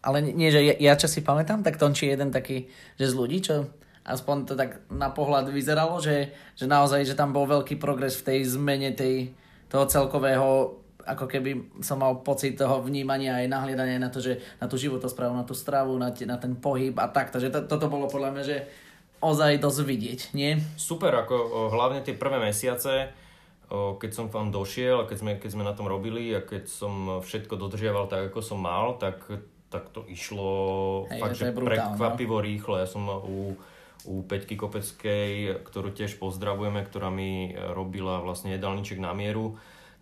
Ale 0.00 0.24
nie, 0.24 0.48
že 0.48 0.62
ja, 0.62 0.74
ja 0.74 0.94
čo 0.94 1.04
si 1.04 1.20
pamätám, 1.20 1.60
tak 1.60 1.76
Tonči 1.76 2.06
je 2.06 2.14
jeden 2.14 2.30
taký, 2.30 2.64
že 2.96 3.04
z 3.04 3.14
ľudí, 3.14 3.38
čo 3.42 3.68
aspoň 4.10 4.36
to 4.50 4.54
tak 4.58 4.82
na 4.90 5.14
pohľad 5.14 5.48
vyzeralo, 5.54 6.02
že, 6.02 6.34
že 6.58 6.66
naozaj, 6.66 7.06
že 7.06 7.14
tam 7.14 7.30
bol 7.30 7.46
veľký 7.46 7.78
progres 7.78 8.18
v 8.18 8.26
tej 8.34 8.38
zmene 8.58 8.90
tej, 8.92 9.30
toho 9.70 9.86
celkového 9.86 10.80
ako 11.00 11.26
keby 11.26 11.80
som 11.80 12.00
mal 12.00 12.20
pocit 12.20 12.54
toho 12.54 12.84
vnímania 12.84 13.40
aj 13.40 13.50
nahliadania 13.50 13.98
na 13.98 14.12
to, 14.12 14.20
že 14.20 14.38
na 14.60 14.68
tú 14.68 14.76
životosprávu, 14.76 15.32
na 15.32 15.46
tú 15.48 15.56
stravu, 15.56 15.96
na, 15.96 16.12
na 16.12 16.36
ten 16.36 16.52
pohyb 16.54 16.94
a 17.00 17.08
tak. 17.08 17.32
Takže 17.32 17.48
to, 17.50 17.64
toto 17.66 17.88
bolo 17.88 18.06
podľa 18.06 18.30
mňa, 18.36 18.44
že 18.44 18.56
ozaj 19.20 19.60
dosť 19.60 19.80
vidieť, 19.84 20.20
nie? 20.36 20.60
Super, 20.76 21.12
ako 21.12 21.34
o, 21.34 21.60
hlavne 21.72 22.00
tie 22.00 22.16
prvé 22.16 22.40
mesiace, 22.40 23.12
o, 23.68 23.96
keď 24.00 24.10
som 24.12 24.26
vám 24.32 24.48
došiel 24.52 25.04
a 25.04 25.08
keď 25.08 25.18
sme, 25.18 25.32
keď 25.36 25.50
sme 25.52 25.64
na 25.64 25.76
tom 25.76 25.88
robili 25.88 26.32
a 26.32 26.44
keď 26.44 26.68
som 26.68 27.20
všetko 27.20 27.54
dodržiaval 27.56 28.08
tak, 28.08 28.32
ako 28.32 28.40
som 28.40 28.60
mal, 28.60 28.96
tak, 28.96 29.20
tak 29.68 29.92
to 29.92 30.08
išlo 30.08 30.50
Hej, 31.12 31.20
fakt, 31.20 31.32
to 31.36 31.38
že 31.38 31.44
je 31.48 31.54
brutálne, 31.54 31.96
prekvapivo 31.96 32.36
rýchlo. 32.40 32.74
Ja 32.80 32.88
som 32.88 33.04
u, 33.08 33.54
u 34.06 34.24
Peťky 34.24 34.56
Kopeckej, 34.56 35.64
ktorú 35.66 35.92
tiež 35.92 36.16
pozdravujeme, 36.16 36.80
ktorá 36.86 37.12
mi 37.12 37.52
robila 37.52 38.20
vlastne 38.20 38.56
jedálniček 38.56 39.00
na 39.02 39.12
mieru, 39.12 39.60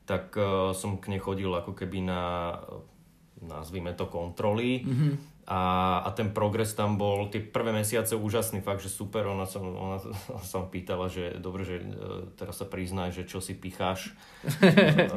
tak 0.09 0.33
uh, 0.41 0.73
som 0.73 0.97
k 0.97 1.13
nej 1.13 1.21
chodil 1.21 1.53
ako 1.53 1.77
keby 1.77 2.01
na, 2.01 2.57
nazvime 3.43 3.93
to, 3.95 4.09
kontroly. 4.09 4.83
Mm-hmm. 4.83 5.13
A, 5.49 5.61
a 6.05 6.13
ten 6.13 6.37
progres 6.37 6.77
tam 6.77 7.01
bol 7.01 7.33
tie 7.33 7.41
prvé 7.41 7.73
mesiace 7.73 8.13
úžasný, 8.13 8.61
fakt, 8.61 8.85
že 8.85 8.93
super. 8.93 9.25
Ona 9.33 9.49
sa, 9.49 9.65
ona 9.65 9.97
sa 10.45 10.61
pýtala, 10.69 11.09
že 11.09 11.41
dobre, 11.41 11.65
že 11.65 11.81
e, 11.81 11.85
teraz 12.37 12.61
sa 12.61 12.69
priznaj, 12.69 13.17
že 13.17 13.25
čo 13.25 13.41
si 13.41 13.57
picháš 13.57 14.13
e, 14.45 15.09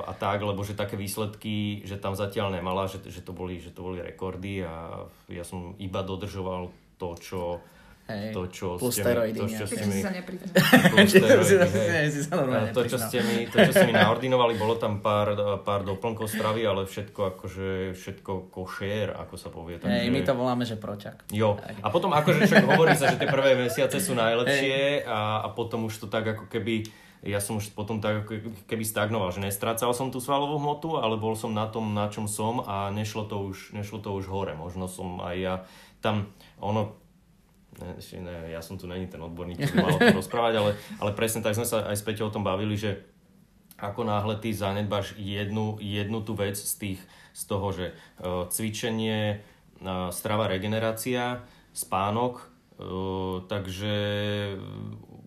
a 0.00 0.12
tak, 0.16 0.40
lebo 0.40 0.64
že 0.64 0.72
také 0.72 0.96
výsledky, 0.96 1.84
že 1.84 2.00
tam 2.00 2.16
zatiaľ 2.16 2.56
nemala, 2.56 2.88
že, 2.88 3.04
že, 3.04 3.20
to, 3.20 3.36
boli, 3.36 3.60
že 3.60 3.76
to 3.76 3.84
boli 3.84 4.00
rekordy 4.00 4.64
a 4.64 5.04
ja 5.28 5.44
som 5.44 5.76
iba 5.76 6.00
dodržoval 6.00 6.72
to, 6.96 7.08
čo 7.20 7.40
Hej, 8.10 8.34
to, 8.34 8.42
čo 8.50 8.66
plus 8.74 8.98
ste 8.98 9.06
mi, 9.06 9.30
to, 9.30 9.46
čo 9.46 9.64
ste 9.70 9.78
Takže 9.78 9.86
mi, 9.86 10.02
to, 12.74 12.82
čo 12.82 12.98
nepriznal. 12.98 13.06
ste 13.06 13.18
mi, 13.22 13.36
to, 13.46 13.56
čo 13.62 13.72
ste 13.72 13.86
mi 13.86 13.94
naordinovali, 13.94 14.58
bolo 14.58 14.74
tam 14.74 14.98
pár, 14.98 15.38
pár 15.62 15.86
doplnkov 15.86 16.26
stravy, 16.26 16.66
ale 16.66 16.90
všetko 16.90 17.20
akože, 17.36 17.94
všetko 17.94 18.50
košér, 18.50 19.14
ako 19.14 19.34
sa 19.38 19.48
povie. 19.54 19.78
Hej, 19.78 20.10
my 20.10 20.20
to 20.26 20.34
voláme, 20.34 20.66
že 20.66 20.74
proťak. 20.74 21.30
Jo, 21.30 21.62
a 21.62 21.88
potom 21.94 22.10
akože 22.10 22.50
však 22.50 22.66
hovorí 22.66 22.98
sa, 22.98 23.14
že 23.14 23.22
tie 23.22 23.30
prvé 23.30 23.54
mesiace 23.54 24.02
sú 24.02 24.18
najlepšie 24.18 25.06
a, 25.06 25.46
a 25.46 25.48
potom 25.54 25.86
už 25.86 26.02
to 26.02 26.06
tak 26.10 26.26
ako 26.26 26.50
keby, 26.50 26.90
ja 27.22 27.38
som 27.38 27.60
už 27.60 27.76
potom 27.76 28.00
tak 28.00 28.26
ako 28.26 28.64
keby 28.64 28.82
stagnoval, 28.82 29.30
že 29.30 29.44
nestrácal 29.44 29.92
som 29.92 30.08
tú 30.08 30.18
svalovú 30.18 30.58
hmotu, 30.58 30.98
ale 30.98 31.20
bol 31.20 31.38
som 31.38 31.52
na 31.52 31.68
tom, 31.68 31.94
na 31.94 32.08
čom 32.08 32.26
som 32.26 32.64
a 32.64 32.88
nešlo 32.90 33.28
to 33.28 33.44
už, 33.44 33.76
nešlo 33.76 34.00
to 34.00 34.16
už 34.16 34.24
hore. 34.26 34.56
Možno 34.56 34.88
som 34.88 35.20
aj 35.20 35.36
ja 35.36 35.54
tam, 36.00 36.32
ono, 36.58 36.96
ne, 37.80 37.96
ne, 37.96 38.36
ja 38.52 38.60
som 38.60 38.76
tu 38.76 38.84
není 38.86 39.08
ten 39.08 39.20
odborník, 39.20 39.58
ktorý 39.58 39.76
mal 39.80 39.96
o 39.96 40.00
tom 40.00 40.20
rozprávať, 40.20 40.54
ale, 40.60 40.70
ale 41.00 41.10
presne 41.16 41.40
tak 41.40 41.56
sme 41.56 41.64
sa 41.64 41.88
aj 41.88 41.96
s 41.96 42.04
Peťou 42.04 42.28
o 42.28 42.34
tom 42.34 42.44
bavili, 42.44 42.76
že 42.76 43.00
ako 43.80 44.04
náhle 44.04 44.36
ty 44.36 44.52
zanedbáš 44.52 45.16
jednu, 45.16 45.80
jednu 45.80 46.20
tú 46.20 46.36
vec 46.36 46.54
z, 46.60 46.74
tých, 46.76 47.00
z 47.32 47.42
toho, 47.48 47.72
že 47.72 47.86
uh, 48.20 48.44
cvičenie, 48.52 49.40
uh, 49.80 50.12
strava, 50.12 50.46
regenerácia, 50.52 51.40
spánok, 51.72 52.44
uh, 52.76 53.40
takže 53.48 53.94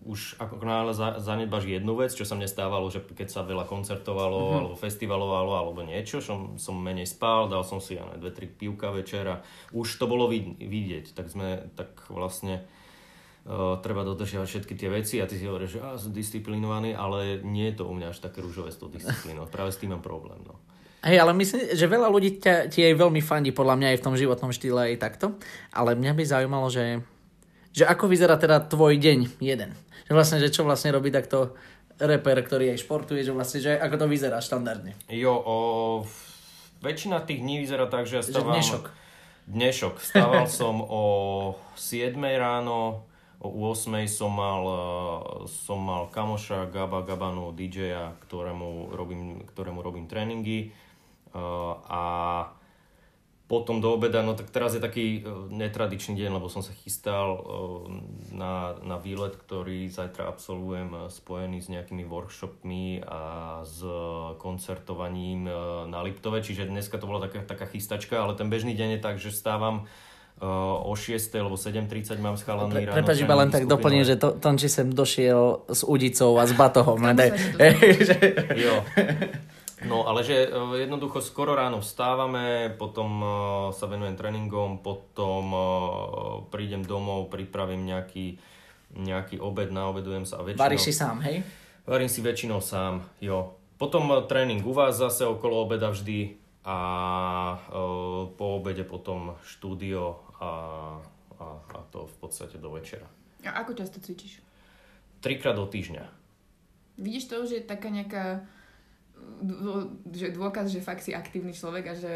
už 0.04 0.36
ako 0.36 0.60
náhle 0.60 0.92
za, 0.92 1.16
jednu 1.64 1.92
vec, 1.96 2.12
čo 2.12 2.28
sa 2.28 2.36
mne 2.36 2.48
stávalo, 2.48 2.86
že 2.92 3.00
keď 3.00 3.28
sa 3.28 3.40
veľa 3.42 3.64
koncertovalo, 3.64 4.36
mm-hmm. 4.38 4.58
alebo 4.60 4.74
festivalovalo, 4.76 5.52
alebo 5.56 5.80
niečo, 5.82 6.20
som, 6.20 6.60
som 6.60 6.76
menej 6.76 7.08
spal, 7.08 7.48
dal 7.48 7.64
som 7.64 7.80
si 7.80 7.96
ja 7.96 8.04
ne, 8.04 8.20
dve, 8.20 8.30
tri 8.30 8.46
pivka 8.46 8.92
večera, 8.92 9.40
už 9.72 9.96
to 9.96 10.04
bolo 10.04 10.28
vid- 10.28 10.60
vidieť, 10.60 11.16
tak 11.16 11.32
sme, 11.32 11.72
tak 11.72 11.96
vlastne 12.12 12.62
uh, 13.48 13.80
treba 13.80 14.04
dodržiavať 14.04 14.48
všetky 14.48 14.74
tie 14.76 14.88
veci 14.92 15.18
a 15.18 15.28
ty 15.28 15.40
si 15.40 15.48
hovoríš, 15.48 15.76
že 15.76 15.80
á, 15.80 15.96
som 15.96 16.12
disciplinovaný, 16.12 16.92
ale 16.92 17.40
nie 17.40 17.72
je 17.72 17.80
to 17.80 17.88
u 17.88 17.92
mňa 17.96 18.12
až 18.12 18.20
také 18.20 18.44
rúžové 18.44 18.70
s 18.70 18.78
tou 18.78 18.92
disciplínou, 18.92 19.48
práve 19.48 19.72
s 19.72 19.80
tým 19.80 19.96
mám 19.96 20.04
problém, 20.04 20.38
no. 20.44 20.60
Hej, 21.04 21.20
ale 21.20 21.36
myslím, 21.36 21.76
že 21.76 21.84
veľa 21.84 22.08
ľudí 22.08 22.40
ťa, 22.40 22.72
ti 22.72 22.80
aj 22.80 22.96
veľmi 22.96 23.20
fandí, 23.20 23.52
podľa 23.52 23.76
mňa 23.76 23.88
aj 23.92 23.98
v 24.00 24.04
tom 24.08 24.16
životnom 24.16 24.56
štýle 24.56 24.88
aj 24.88 25.04
takto. 25.04 25.36
Ale 25.68 25.92
mňa 25.92 26.16
by 26.16 26.24
zaujímalo, 26.24 26.72
že, 26.72 27.04
že 27.76 27.84
ako 27.84 28.08
vyzerá 28.08 28.40
teda 28.40 28.64
tvoj 28.64 28.96
deň 28.96 29.36
jeden. 29.36 29.76
Že 30.04 30.12
vlastne, 30.12 30.38
že 30.40 30.52
čo 30.52 30.62
vlastne 30.68 30.92
robí 30.92 31.08
takto 31.08 31.56
reper, 31.98 32.42
ktorý 32.42 32.74
aj 32.74 32.82
športuje, 32.82 33.22
že 33.22 33.32
vlastne, 33.32 33.58
že 33.62 33.78
ako 33.78 34.04
to 34.04 34.06
vyzerá 34.10 34.42
štandardne. 34.42 34.98
Jo, 35.08 35.34
o, 35.34 35.56
väčšina 36.82 37.22
tých 37.22 37.40
dní 37.40 37.62
vyzerá 37.62 37.86
tak, 37.86 38.04
že 38.04 38.20
ja 38.20 38.22
Že 38.22 38.32
stávam... 38.34 38.54
dnešok. 38.58 38.84
Dnešok. 39.44 39.94
Vstával 40.00 40.46
som 40.60 40.82
o 40.82 41.02
7 41.76 42.16
ráno, 42.36 43.06
o 43.38 43.48
8 43.72 44.08
som 44.08 44.32
mal, 44.32 44.62
eh, 44.64 44.80
som 45.48 45.78
mal 45.80 46.08
kamoša 46.08 46.72
Gaba 46.72 47.04
Gabanu, 47.04 47.52
DJ-a, 47.52 48.16
ktorému 48.28 48.92
robím, 48.96 49.44
ktorému 49.44 49.80
robím 49.84 50.08
tréningy. 50.08 50.68
Eh, 50.68 51.72
a 51.88 52.02
potom 53.44 53.76
do 53.84 53.92
obeda, 53.92 54.24
no 54.24 54.32
tak 54.32 54.48
teraz 54.48 54.72
je 54.72 54.80
taký 54.80 55.20
eh, 55.20 55.24
netradičný 55.52 56.16
deň, 56.16 56.40
lebo 56.40 56.48
som 56.48 56.64
sa 56.64 56.72
chystal 56.72 57.36
eh, 57.36 57.42
na, 58.32 58.72
na 58.80 58.96
výlet, 58.96 59.36
ktorý 59.36 59.92
zajtra 59.92 60.24
absolvujem 60.24 60.88
eh, 60.96 61.00
spojený 61.12 61.60
s 61.60 61.68
nejakými 61.68 62.08
workshopmi 62.08 63.04
a 63.04 63.22
s 63.68 63.84
koncertovaním 64.40 65.48
na 65.88 66.00
Liptove, 66.00 66.40
čiže 66.40 66.68
dneska 66.68 66.96
to 66.96 67.04
bola 67.04 67.28
taká, 67.28 67.44
taká 67.44 67.68
chystačka, 67.68 68.16
ale 68.16 68.32
ten 68.32 68.48
bežný 68.48 68.72
deň 68.72 68.96
je 68.96 69.00
tak, 69.00 69.20
že 69.20 69.28
vstávam 69.28 69.84
eh, 69.84 70.88
o 70.88 70.92
6, 70.96 71.12
lebo 71.36 71.60
7.30 71.60 72.16
mám 72.24 72.40
schalaný 72.40 72.80
Pre, 72.80 72.84
ráno. 72.88 72.96
Prepač, 72.96 73.16
iba 73.20 73.34
len 73.36 73.52
tak 73.52 73.68
tréningy 73.68 73.72
doplním, 73.76 74.04
že 74.08 74.16
to, 74.16 74.32
Tonči 74.40 74.72
sem 74.72 74.88
došiel 74.88 75.68
s 75.68 75.84
udicou 75.84 76.40
a 76.40 76.48
s 76.48 76.56
batohom. 76.56 76.96
Jo. 78.56 78.80
No, 79.84 80.08
ale 80.08 80.24
že 80.24 80.48
e, 80.48 80.48
jednoducho 80.80 81.20
skoro 81.20 81.52
ráno 81.52 81.84
vstávame, 81.84 82.72
potom 82.74 83.10
e, 83.20 83.28
sa 83.76 83.84
venujem 83.84 84.16
tréningom, 84.16 84.80
potom 84.80 85.44
e, 85.52 85.60
prídem 86.48 86.82
domov, 86.84 87.28
pripravím 87.28 87.84
nejaký, 87.84 88.40
nejaký 88.96 89.38
obed, 89.40 89.68
naobedujem 89.68 90.24
sa 90.24 90.40
a 90.40 90.46
väčšinou... 90.46 90.64
Varíš 90.64 90.84
si 90.88 90.94
sám, 90.96 91.20
hej? 91.24 91.44
Varím 91.84 92.08
si 92.08 92.24
väčšinou 92.24 92.64
sám, 92.64 93.04
jo. 93.20 93.60
Potom 93.76 94.08
tréning 94.24 94.64
u 94.64 94.72
vás 94.72 94.96
zase 94.96 95.28
okolo 95.28 95.68
obeda 95.68 95.92
vždy 95.92 96.40
a 96.64 96.78
po 98.40 98.46
obede 98.56 98.88
potom 98.88 99.36
štúdio 99.44 100.16
a, 100.40 100.50
a, 101.36 101.46
a 101.60 101.78
to 101.92 102.08
v 102.08 102.16
podstate 102.24 102.56
do 102.56 102.72
večera. 102.72 103.04
A 103.44 103.60
ako 103.60 103.76
často 103.76 104.00
cvičíš? 104.00 104.40
Trikrát 105.20 105.60
do 105.60 105.68
týždňa. 105.68 106.08
Vidíš 106.96 107.28
to, 107.28 107.44
že 107.44 107.60
je 107.60 107.68
taká 107.68 107.92
nejaká 107.92 108.48
že 110.14 110.32
dôkaz, 110.32 110.72
že 110.72 110.80
fakt 110.80 111.04
si 111.04 111.12
aktívny 111.12 111.52
človek 111.52 111.84
a 111.92 111.94
že 111.94 112.12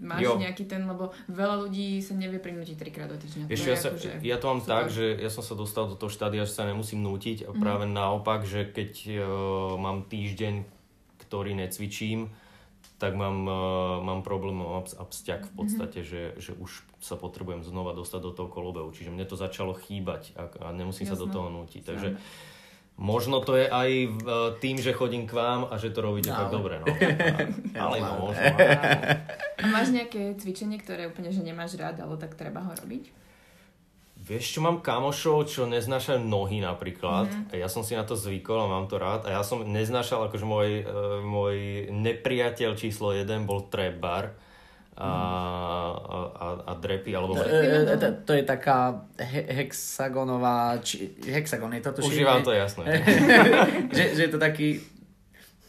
máš 0.00 0.24
Jo. 0.24 0.40
nejaký 0.40 0.64
ten, 0.64 0.80
lebo 0.88 1.12
veľa 1.28 1.66
ľudí 1.66 2.00
sa 2.00 2.16
nevie 2.16 2.40
prinútiť 2.40 2.76
trikrát 2.78 3.10
do 3.10 3.18
týždňa. 3.20 3.52
Je 3.52 3.56
ja, 3.56 3.76
sa, 3.76 3.92
akože 3.92 4.24
ja 4.24 4.36
to 4.40 4.46
mám 4.48 4.60
super. 4.64 4.72
tak, 4.72 4.84
že 4.88 5.04
ja 5.20 5.30
som 5.32 5.44
sa 5.44 5.54
dostal 5.58 5.90
do 5.90 5.96
toho 5.98 6.08
štádia, 6.08 6.48
že 6.48 6.56
sa 6.56 6.64
nemusím 6.64 7.04
nútiť 7.04 7.44
a 7.46 7.50
práve 7.52 7.84
naopak, 7.84 8.48
že 8.48 8.64
keď 8.64 8.92
uh, 9.12 9.20
mám 9.76 10.08
týždeň, 10.08 10.64
ktorý 11.26 11.52
necvičím, 11.58 12.32
tak 13.00 13.16
mám, 13.16 13.48
uh, 13.48 14.00
mám 14.04 14.20
problém 14.20 14.60
abs- 14.60 14.96
absťak 14.96 15.48
v 15.48 15.52
podstate, 15.56 16.04
že, 16.04 16.36
že 16.36 16.52
už 16.56 16.84
sa 17.00 17.16
potrebujem 17.16 17.64
znova 17.64 17.96
dostať 17.96 18.20
do 18.24 18.32
toho 18.36 18.48
kolobehu. 18.52 18.92
Čiže 18.92 19.12
mne 19.12 19.24
to 19.24 19.40
začalo 19.40 19.72
chýbať 19.72 20.36
a, 20.36 20.48
a 20.64 20.76
nemusím 20.76 21.08
sa 21.08 21.16
do 21.16 21.28
toho 21.28 21.48
nútiť. 21.48 21.82
Takže 21.84 22.08
možno 23.00 23.40
to 23.40 23.56
je 23.56 23.64
aj 23.64 23.90
uh, 24.04 24.12
tým, 24.60 24.76
že 24.76 24.92
chodím 24.92 25.24
k 25.24 25.32
vám 25.32 25.72
a 25.72 25.80
že 25.80 25.88
to 25.88 26.04
robíte 26.04 26.28
dobre. 26.52 26.84
No. 26.84 26.86
A, 27.80 27.88
ale 27.88 27.96
no, 28.04 28.28
možno. 28.28 28.44
A 29.56 29.64
máš 29.72 29.88
nejaké 29.88 30.36
cvičenie, 30.36 30.76
ktoré 30.76 31.08
úplne, 31.08 31.32
že 31.32 31.40
nemáš 31.40 31.80
rád, 31.80 32.04
ale 32.04 32.20
tak 32.20 32.36
treba 32.36 32.60
ho 32.60 32.72
robiť? 32.76 33.16
Vieš 34.20 34.52
čo, 34.52 34.60
mám 34.60 34.84
kamošov, 34.84 35.48
čo 35.48 35.64
neznášajú 35.64 36.20
nohy 36.20 36.60
napríklad. 36.60 37.32
A 37.48 37.56
ja 37.56 37.72
som 37.72 37.80
si 37.80 37.96
na 37.96 38.04
to 38.04 38.12
zvykol 38.12 38.68
a 38.68 38.68
mám 38.68 38.84
to 38.84 39.00
rád. 39.00 39.24
A 39.24 39.40
ja 39.40 39.42
som 39.42 39.64
neznášal, 39.64 40.28
akože 40.28 40.44
môj, 40.44 40.84
e, 40.84 40.92
môj 41.24 41.56
nepriateľ 41.88 42.76
číslo 42.76 43.16
jeden 43.16 43.48
bol 43.48 43.64
trap 43.72 43.96
bar. 43.96 44.24
A, 45.00 45.12
a, 46.36 46.48
a, 46.66 46.72
drepy, 46.76 47.16
alebo... 47.16 47.40
E, 47.40 47.88
e, 47.88 47.96
to, 47.96 48.06
to 48.24 48.32
je 48.36 48.42
taká 48.44 49.08
he, 49.16 49.48
hexagonová, 49.48 50.76
či, 50.84 51.16
hexagon 51.24 51.72
je 51.72 51.80
to 51.80 51.92
tuším. 51.92 52.10
Užívam 52.12 52.42
to, 52.44 52.52
jasné. 52.52 52.84
že, 53.96 54.04
že 54.12 54.22
je 54.28 54.30
to 54.30 54.38
taký 54.38 54.80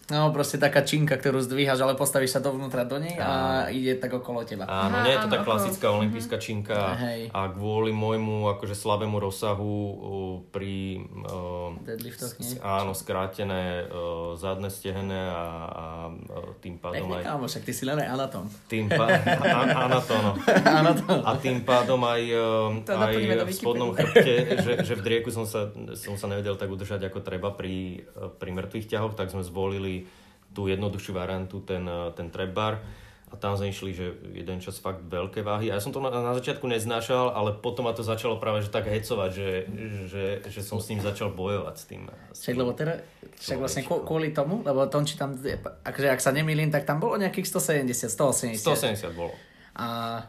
No, 0.09 0.33
proste 0.35 0.59
taká 0.59 0.83
činka, 0.83 1.15
ktorú 1.15 1.39
zdvíhaš, 1.39 1.85
ale 1.85 1.93
postavíš 1.95 2.35
sa 2.35 2.41
dovnútra 2.43 2.83
do 2.83 2.99
nej 2.99 3.15
a, 3.15 3.67
a 3.67 3.71
ide 3.71 3.95
tak 3.95 4.11
okolo 4.17 4.43
teba. 4.43 4.67
Áno, 4.67 5.07
nie 5.07 5.13
je 5.13 5.23
to 5.23 5.29
tá 5.31 5.39
klasická 5.45 5.87
okolo. 5.87 6.03
olimpijská 6.03 6.35
činka 6.41 6.99
Hej. 6.99 7.31
a 7.31 7.47
kvôli 7.53 7.95
môjmu 7.95 8.49
akože 8.57 8.75
slabému 8.75 9.21
rozsahu 9.21 9.71
uh, 9.71 10.35
pri... 10.51 11.05
Uh, 11.23 11.79
Deadliftoch, 11.85 12.33
nie? 12.43 12.59
Áno, 12.59 12.91
skrátené 12.91 13.87
uh, 13.87 14.35
zadné 14.35 14.67
stehené 14.67 15.31
a, 15.31 15.43
a 15.69 15.85
uh, 16.11 16.59
tým 16.59 16.81
pádom 16.81 17.07
Pekne, 17.07 17.21
aj... 17.21 17.23
kámo, 17.31 17.45
však 17.47 17.63
ty 17.63 17.71
si 17.71 17.83
len 17.87 17.97
aj 18.01 18.09
anatom. 18.11 18.43
Tým 18.67 18.85
pá... 18.89 19.05
anatom. 19.87 20.23
A 21.31 21.37
tým 21.37 21.63
pádom 21.63 22.01
aj, 22.03 22.23
To 22.87 22.91
aj 22.97 23.13
v 23.45 23.53
spodnom 23.53 23.93
chrbte, 23.93 24.57
že, 24.63 24.73
že 24.81 24.93
v 24.97 25.01
drieku 25.03 25.29
som 25.29 25.45
sa, 25.45 25.69
som 25.93 26.17
sa 26.17 26.25
nevedel 26.27 26.57
tak 26.57 26.71
udržať 26.71 27.07
ako 27.07 27.21
treba 27.21 27.53
pri, 27.53 28.07
uh, 28.17 28.31
pri 28.31 28.49
mŕtvych 28.51 28.89
ťahoch, 28.89 29.13
tak 29.13 29.29
sme 29.29 29.45
zvolili 29.45 29.90
tú 30.51 30.67
jednoduchšiu 30.67 31.15
variantu, 31.15 31.63
ten, 31.63 31.83
uh, 31.87 32.11
ten 32.11 32.27
trap 32.27 32.51
bar. 32.51 32.75
A 33.31 33.39
tam 33.39 33.55
sme 33.55 33.71
išli, 33.71 33.95
že 33.95 34.11
jeden 34.35 34.59
čas 34.59 34.75
fakt 34.75 35.07
veľké 35.07 35.39
váhy. 35.39 35.71
A 35.71 35.79
ja 35.79 35.81
som 35.81 35.95
to 35.95 36.03
na, 36.03 36.11
na 36.11 36.35
začiatku 36.35 36.67
neznášal, 36.67 37.31
ale 37.31 37.55
potom 37.55 37.87
ma 37.87 37.95
to 37.95 38.03
začalo 38.03 38.35
práve 38.35 38.59
že 38.59 38.67
tak 38.67 38.91
hecovať, 38.91 39.31
že, 39.31 39.49
že, 40.11 40.23
že 40.51 40.59
som 40.59 40.83
s 40.83 40.91
ním 40.91 40.99
začal 40.99 41.31
bojovať 41.31 41.75
s 41.79 41.83
tým. 41.87 42.01
S 42.35 42.43
Však, 42.43 42.51
tým. 42.51 42.59
lebo 42.59 42.71
teda, 42.75 42.99
však 43.39 43.57
vlastne 43.63 43.81
kvôli 43.87 44.35
tomu, 44.35 44.59
lebo 44.67 44.83
Tonči 44.91 45.15
tam, 45.15 45.39
akože 45.87 46.11
ak 46.11 46.19
sa 46.19 46.35
nemýlim, 46.35 46.75
tak 46.75 46.83
tam 46.83 46.99
bolo 46.99 47.15
nejakých 47.15 47.47
170, 47.47 48.11
180. 48.11 48.99
180 48.99 49.15
bolo. 49.15 49.31
A 49.79 50.19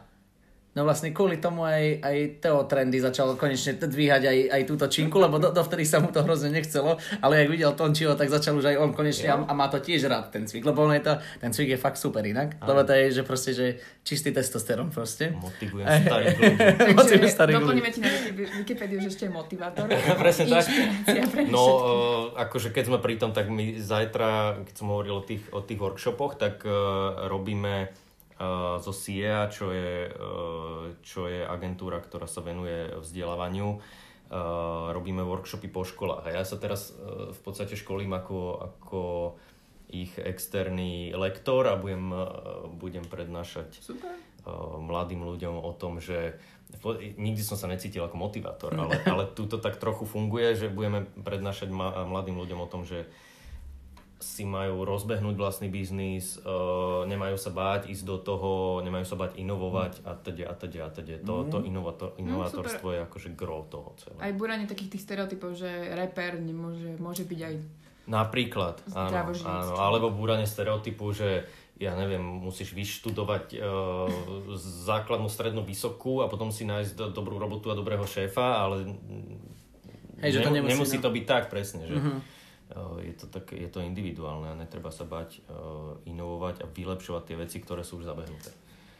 no 0.73 0.83
vlastne 0.83 1.09
kvôli 1.09 1.37
tomu 1.37 1.63
aj, 1.63 2.01
aj 2.01 2.17
Teo 2.41 2.65
Trendy 2.65 2.97
začal 2.97 3.33
konečne 3.33 3.77
dvíhať 3.77 4.23
aj, 4.25 4.37
aj 4.49 4.61
túto 4.65 4.85
činku, 4.87 5.17
lebo 5.17 5.37
do, 5.37 5.49
dovtedy 5.49 5.83
sa 5.83 5.97
mu 5.97 6.09
to 6.09 6.21
hrozne 6.21 6.49
nechcelo, 6.49 6.97
ale 7.19 7.41
ak 7.41 7.47
videl 7.47 7.71
Tončiho, 7.71 8.13
tak 8.13 8.27
začal 8.27 8.57
už 8.57 8.73
aj 8.73 8.77
on 8.77 8.89
konečne 8.89 9.27
a, 9.27 9.37
a 9.43 9.53
má 9.53 9.67
to 9.67 9.77
tiež 9.77 10.05
rád 10.05 10.29
ten 10.29 10.43
cvik, 10.43 10.65
lebo 10.65 10.81
on 10.81 10.93
je 10.93 11.05
to, 11.05 11.13
ten 11.37 11.49
cvik 11.49 11.69
je 11.69 11.79
fakt 11.79 11.97
super 11.97 12.21
inak, 12.21 12.57
lebo 12.59 12.81
to 12.81 12.91
je, 12.91 13.05
že 13.11 13.21
proste, 13.21 13.51
že 13.51 13.65
čistý 14.01 14.29
testosterón 14.29 14.89
proste. 14.89 15.31
Motivujem 15.31 15.85
starých 15.85 16.35
ľudí. 16.35 16.55
Motivuje 16.91 17.21
Takže 17.21 17.29
starých 17.31 17.55
ľudí. 17.55 17.63
doplníme 17.63 17.89
ti 17.89 17.99
na 17.99 18.09
Wiki- 18.09 18.51
Wikipédiu, 18.59 18.97
že 18.99 19.07
ešte 19.09 19.23
je 19.25 19.31
motivátor. 19.31 19.85
Presne 20.21 20.45
tak. 20.49 20.65
No, 20.65 21.05
všetkých. 21.05 21.53
uh, 21.53 22.43
akože 22.43 22.69
keď 22.69 22.83
sme 22.83 22.97
pri 22.97 23.15
tom, 23.15 23.31
tak 23.31 23.47
my 23.47 23.77
zajtra, 23.77 24.29
keď 24.65 24.73
som 24.73 24.89
hovoril 24.89 25.19
o 25.19 25.23
tých, 25.23 25.45
o 25.49 25.61
tých 25.61 25.77
workshopoch, 25.77 26.35
tak 26.35 26.65
uh, 26.65 26.73
robíme 27.27 27.93
zo 28.81 28.93
SIEA, 28.93 29.47
čo 29.49 29.69
je, 29.69 30.09
uh, 30.09 30.97
čo 31.05 31.29
je 31.29 31.45
agentúra, 31.45 32.01
ktorá 32.01 32.25
sa 32.25 32.41
venuje 32.41 32.91
vzdelávaniu. 32.97 33.77
Uh, 34.33 34.89
robíme 34.89 35.21
workshopy 35.21 35.69
po 35.69 35.85
školách. 35.85 36.25
A 36.29 36.41
ja 36.41 36.43
sa 36.43 36.57
teraz 36.57 36.95
v 37.29 37.39
podstate 37.45 37.77
školím 37.77 38.17
ako, 38.17 38.39
ako 38.57 39.01
ich 39.93 40.17
externý 40.17 41.13
lektor 41.13 41.69
a 41.69 41.77
budem, 41.77 42.09
budem 42.81 43.05
prednášať 43.05 43.77
Super. 43.77 44.09
mladým 44.81 45.21
ľuďom 45.21 45.61
o 45.61 45.71
tom, 45.77 46.01
že 46.01 46.41
nikdy 47.17 47.45
som 47.45 47.59
sa 47.59 47.69
necítil 47.69 48.01
ako 48.01 48.17
motivátor, 48.17 48.73
ale, 48.73 48.97
ale 49.13 49.23
tu 49.37 49.45
to 49.45 49.61
tak 49.61 49.77
trochu 49.77 50.09
funguje, 50.09 50.57
že 50.57 50.73
budeme 50.73 51.05
prednášať 51.21 51.69
mladým 51.69 52.41
ľuďom 52.41 52.59
o 52.65 52.67
tom, 52.67 52.83
že 52.87 53.05
si 54.23 54.47
majú 54.47 54.87
rozbehnúť 54.87 55.35
vlastný 55.35 55.67
biznis, 55.67 56.39
uh, 56.39 57.03
nemajú 57.03 57.35
sa 57.35 57.51
báť 57.51 57.91
ísť 57.91 58.03
do 58.07 58.17
toho, 58.23 58.79
nemajú 58.79 59.03
sa 59.03 59.19
báť 59.19 59.35
inovovať 59.35 60.07
a 60.07 60.15
teda 60.15 60.47
a 60.47 60.53
teda 60.55 60.79
a 60.87 60.89
teda. 60.89 61.15
To, 61.27 61.43
to 61.51 61.59
inovator, 61.67 62.15
inovátorstvo 62.15 62.95
je 62.95 62.99
akože 63.03 63.29
gro 63.35 63.67
toho 63.67 63.91
celého. 63.99 64.23
Aj 64.23 64.31
búranie 64.31 64.63
takých 64.63 64.95
tých 64.95 65.03
stereotypov, 65.03 65.59
že 65.59 65.67
reper 65.91 66.39
nemôže, 66.39 66.95
môže 66.97 67.27
byť 67.27 67.39
aj... 67.43 67.55
Napríklad, 68.03 68.83
áno, 68.95 69.31
áno, 69.47 69.73
alebo 69.79 70.11
búranie 70.11 70.47
stereotypu, 70.47 71.15
že 71.15 71.47
ja 71.79 71.97
neviem, 71.99 72.21
musíš 72.21 72.71
vyštudovať 72.71 73.59
uh, 73.59 74.07
základnú, 74.87 75.27
strednú, 75.27 75.67
vysokú 75.67 76.23
a 76.23 76.31
potom 76.31 76.47
si 76.53 76.63
nájsť 76.63 76.91
do, 76.95 77.05
dobrú 77.11 77.35
robotu 77.35 77.73
a 77.73 77.75
dobrého 77.75 78.07
šéfa, 78.07 78.63
ale 78.63 78.95
Hej, 80.23 80.39
že 80.39 80.47
to 80.47 80.51
nemusí, 80.55 80.71
nemusí 80.71 80.97
no. 80.99 81.03
to 81.03 81.09
byť 81.11 81.25
tak 81.27 81.43
presne, 81.51 81.83
že 81.83 81.95
uh, 81.99 82.23
je, 83.03 83.13
to 83.13 83.25
tak, 83.27 83.51
je 83.51 83.69
to 83.69 83.83
individuálne 83.83 84.49
a 84.49 84.57
netreba 84.57 84.89
sa 84.89 85.05
bať 85.05 85.43
uh, 85.45 85.97
inovovať 86.07 86.63
a 86.63 86.65
vylepšovať 86.69 87.23
tie 87.27 87.37
veci, 87.37 87.57
ktoré 87.61 87.83
sú 87.85 88.01
už 88.01 88.09
zabehnuté. 88.09 88.49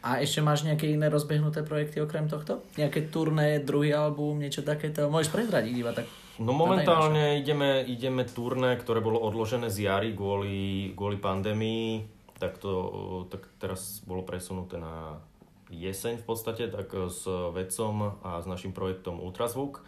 A 0.04 0.20
ešte 0.20 0.44
máš 0.44 0.68
nejaké 0.68 0.92
iné 0.92 1.08
rozbehnuté 1.08 1.64
projekty 1.64 2.04
okrem 2.04 2.28
tohto? 2.28 2.60
Nejaké 2.76 3.08
turné, 3.08 3.64
druhý 3.64 3.96
album, 3.96 4.44
niečo 4.44 4.60
takéto? 4.60 5.08
Môžeš 5.08 5.32
prezradiť 5.32 5.74
iba 5.80 5.96
tak. 5.96 6.12
No 6.44 6.52
momentálne 6.52 7.40
ideme, 7.40 7.88
ideme 7.88 8.28
turné, 8.28 8.76
ktoré 8.76 9.00
bolo 9.00 9.22
odložené 9.24 9.72
z 9.72 9.88
jary 9.88 10.12
kvôli, 10.12 10.92
kvôli 10.92 11.22
pandémii, 11.22 12.04
tak 12.36 12.60
to 12.60 13.30
tak 13.32 13.48
teraz 13.62 14.04
bolo 14.04 14.28
presunuté 14.28 14.76
na 14.76 15.24
jeseň 15.72 16.20
v 16.20 16.26
podstate, 16.26 16.68
tak 16.68 16.92
s 16.92 17.24
vedcom 17.30 18.20
a 18.28 18.44
s 18.44 18.46
našim 18.50 18.76
projektom 18.76 19.24
Ultrazvuk. 19.24 19.86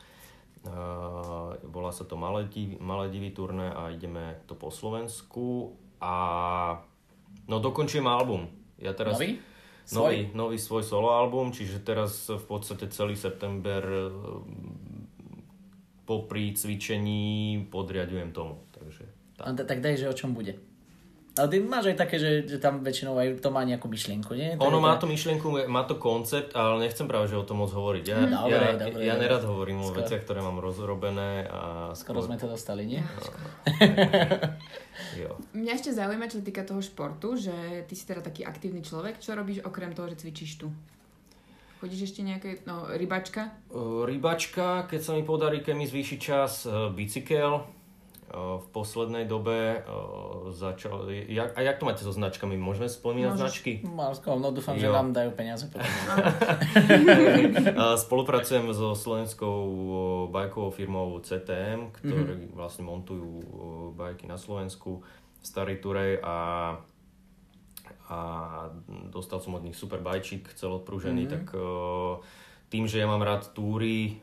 Uh, 0.65 1.53
volá 1.69 1.93
sa 1.93 2.09
to 2.09 2.17
divy 3.05 3.29
turné 3.29 3.69
a 3.69 3.93
ideme 3.93 4.41
to 4.49 4.57
po 4.57 4.73
Slovensku 4.73 5.77
a 6.01 6.15
no 7.45 7.61
dokončím 7.61 8.09
album. 8.09 8.49
Ja 8.81 8.97
teraz, 8.97 9.21
Nový? 9.21 9.37
Nový, 9.93 10.33
nový 10.33 10.57
svoj 10.57 10.81
solo 10.81 11.13
album, 11.13 11.53
čiže 11.53 11.85
teraz 11.85 12.33
v 12.33 12.41
podstate 12.49 12.89
celý 12.89 13.13
september 13.13 13.85
eh, 13.85 14.09
popri 16.09 16.57
cvičení 16.57 17.61
podriadujem 17.69 18.33
tomu. 18.33 18.65
Takže 18.73 19.05
tak. 19.37 19.45
A 19.45 19.53
t- 19.53 19.67
tak 19.69 19.79
daj, 19.85 20.01
že 20.01 20.09
o 20.09 20.17
čom 20.17 20.33
bude. 20.33 20.57
Ale 21.35 21.47
ty 21.47 21.59
máš 21.59 21.91
aj 21.91 21.97
také, 21.97 22.15
že, 22.15 22.47
že 22.47 22.57
tam 22.57 22.79
väčšinou 22.79 23.11
aj 23.13 23.43
to 23.43 23.49
má 23.49 23.61
nejakú 23.61 23.85
myšlienku, 23.85 24.31
nie? 24.31 24.55
To 24.55 24.63
Ono 24.63 24.79
má 24.79 24.95
to- 24.95 25.03
myšlienku, 25.03 25.67
má 25.67 25.83
to 25.83 25.95
koncept, 25.95 26.51
ale 26.51 26.79
nechcem 26.81 27.03
práve, 27.05 27.27
že 27.27 27.35
o 27.35 27.43
tom 27.43 27.59
moc 27.59 27.69
hovoriť. 27.69 28.03
Ja, 28.05 28.19
Dobre, 28.23 28.55
ja, 28.55 28.71
dobre, 28.73 29.01
ja 29.03 29.13
dobre. 29.13 29.21
nerad 29.21 29.43
hovorím 29.43 29.77
o 29.79 29.85
Skoro. 29.85 29.99
veciach, 29.99 30.21
ktoré 30.21 30.39
mám 30.39 30.57
rozrobené 30.57 31.43
a 31.45 31.91
Skoro 31.91 32.23
sme 32.23 32.35
to 32.35 32.47
dostali, 32.47 32.87
nie? 32.87 33.03
Jo. 35.13 35.35
Mňa 35.51 35.71
ešte 35.73 35.91
zaujíma, 35.91 36.27
čo 36.27 36.39
sa 36.39 36.45
týka 36.45 36.63
toho 36.63 36.79
športu, 36.79 37.35
že 37.35 37.51
ty 37.83 37.93
si 37.93 38.03
teda 38.03 38.19
taký 38.21 38.43
aktívny 38.43 38.79
človek. 38.79 39.15
Čo 39.17 39.35
robíš 39.35 39.59
okrem 39.61 39.91
toho, 39.91 40.07
že 40.07 40.15
cvičíš 40.17 40.55
tu? 40.57 40.67
Chodíš 41.77 42.11
ešte 42.11 42.21
nejaké, 42.21 42.63
no, 42.63 42.87
rybačka? 42.89 43.51
Uh, 43.69 44.03
Rybačka, 44.03 44.87
keď 44.87 44.99
sa 45.01 45.11
mi 45.11 45.21
podarí, 45.21 45.59
keď 45.59 45.73
mi 45.73 45.83
zvýši 45.83 46.17
čas, 46.17 46.63
uh, 46.63 46.87
bicykel. 46.89 47.63
V 48.25 48.65
poslednej 48.73 49.29
dobe 49.29 49.85
uh, 49.85 50.49
začal... 50.49 51.05
Jak, 51.09 51.53
a 51.53 51.61
jak 51.61 51.77
to 51.77 51.85
máte 51.85 52.01
so 52.01 52.09
značkami? 52.09 52.57
Môžeme 52.57 52.89
spomínať 52.89 53.37
Môžeš. 53.37 53.41
značky? 53.45 53.71
Marsko, 53.85 54.41
no 54.41 54.49
dúfam, 54.49 54.75
že 54.81 54.89
Jo. 54.89 54.97
nám 54.97 55.13
dajú 55.13 55.29
peniaze 55.37 55.69
Spolupracujem 58.01 58.73
so 58.73 58.97
slovenskou 58.97 59.57
bajkovou 60.33 60.73
firmou 60.73 61.21
CTM, 61.21 61.93
ktorí 61.93 62.49
vlastne 62.51 62.89
montujú 62.89 63.45
bajky 63.93 64.25
na 64.25 64.41
Slovensku, 64.41 65.05
Starý 65.45 65.77
Turej 65.77 66.17
a, 66.25 66.37
a 68.09 68.17
dostal 69.13 69.37
som 69.37 69.53
od 69.53 69.61
nich 69.61 69.77
super 69.77 70.01
bajčík 70.01 70.49
celodpružený, 70.57 71.29
tak 71.29 71.53
o, 71.53 72.25
tým, 72.73 72.89
že 72.89 72.97
ja 72.97 73.05
mám 73.05 73.21
rád 73.21 73.53
túry 73.53 74.17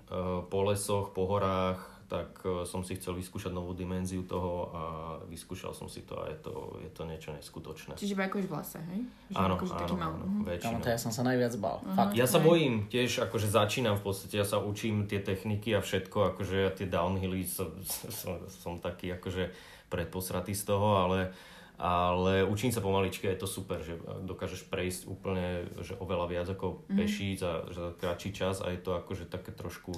po 0.51 0.59
lesoch, 0.67 1.15
po 1.15 1.31
horách, 1.31 1.79
tak 2.13 2.45
o, 2.45 2.69
som 2.69 2.85
si 2.85 3.01
chcel 3.01 3.17
vyskúšať 3.17 3.57
novú 3.57 3.73
dimenziu 3.73 4.21
toho 4.29 4.69
a 4.69 4.83
vyskúšal 5.25 5.73
som 5.73 5.89
si 5.89 6.05
to 6.05 6.21
a 6.21 6.29
je 6.29 6.37
to, 6.45 6.53
je 6.85 6.91
to 6.93 7.09
niečo 7.09 7.33
neskutočné. 7.33 7.97
Čiže 7.97 8.13
bajkuješ 8.21 8.47
v 8.47 8.53
lese, 8.53 8.81
hej? 8.85 9.01
Že 9.33 9.37
Áno, 9.41 9.55
akože 9.57 9.73
áno, 9.73 9.81
taký 9.81 9.95
mal. 9.97 10.13
áno, 10.13 10.25
Mhm. 10.29 10.83
To 10.85 10.89
ja 10.93 10.99
som 11.01 11.09
sa 11.09 11.25
najviac 11.25 11.57
bál. 11.57 11.81
Fakt. 11.97 12.13
Ja 12.13 12.29
sa 12.29 12.37
bojím 12.37 12.85
tiež, 12.93 13.25
akože 13.25 13.49
začínam 13.49 13.97
v 13.97 14.05
podstate, 14.05 14.37
ja 14.37 14.45
sa 14.45 14.61
učím 14.61 15.09
tie 15.09 15.25
techniky 15.25 15.73
a 15.73 15.81
všetko, 15.81 16.37
akože 16.37 16.55
ja 16.61 16.69
tie 16.69 16.85
downhilly 16.85 17.49
som, 17.49 17.73
som, 18.21 18.37
som 18.45 18.73
taký 18.77 19.17
akože 19.17 19.49
predposratý 19.89 20.53
z 20.53 20.69
toho, 20.69 21.01
ale, 21.01 21.33
ale 21.81 22.45
učím 22.45 22.73
sa 22.73 22.85
pomaličky 22.85 23.25
a 23.25 23.33
je 23.33 23.41
to 23.41 23.49
super, 23.49 23.81
že 23.81 23.97
dokážeš 24.25 24.69
prejsť 24.69 25.09
úplne, 25.09 25.65
že 25.81 25.97
oveľa 25.97 26.27
viac 26.29 26.49
ako 26.53 26.85
peší 26.93 27.41
za, 27.41 27.65
za 27.73 27.97
kratší 27.97 28.37
čas 28.37 28.61
a 28.61 28.69
je 28.69 28.81
to 28.81 28.93
akože 28.93 29.29
také 29.29 29.53
trošku, 29.57 29.93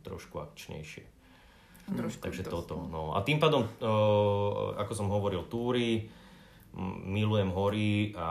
trošku 0.00 0.40
akčnejšie. 0.40 1.17
Trošku 1.88 2.20
Takže 2.20 2.42
to- 2.44 2.50
toto. 2.62 2.74
No. 2.84 3.16
A 3.16 3.24
tým 3.24 3.40
pádom, 3.40 3.64
o, 3.64 4.76
ako 4.76 4.92
som 4.92 5.08
hovoril, 5.08 5.48
túry, 5.48 6.08
milujem 7.08 7.48
hory 7.50 8.12
a, 8.12 8.30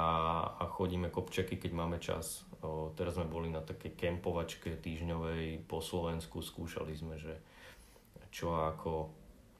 a 0.61 0.63
chodíme 0.69 1.09
kopčeky, 1.09 1.57
keď 1.57 1.71
máme 1.73 1.97
čas. 1.97 2.45
O, 2.61 2.93
teraz 2.93 3.17
sme 3.17 3.25
boli 3.25 3.49
na 3.49 3.65
takej 3.65 3.97
kempovačke 3.97 4.77
týždňovej 4.77 5.65
po 5.65 5.81
Slovensku, 5.81 6.45
skúšali 6.45 6.93
sme, 6.93 7.17
že 7.17 7.33
čo 8.29 8.53
ako, 8.53 9.09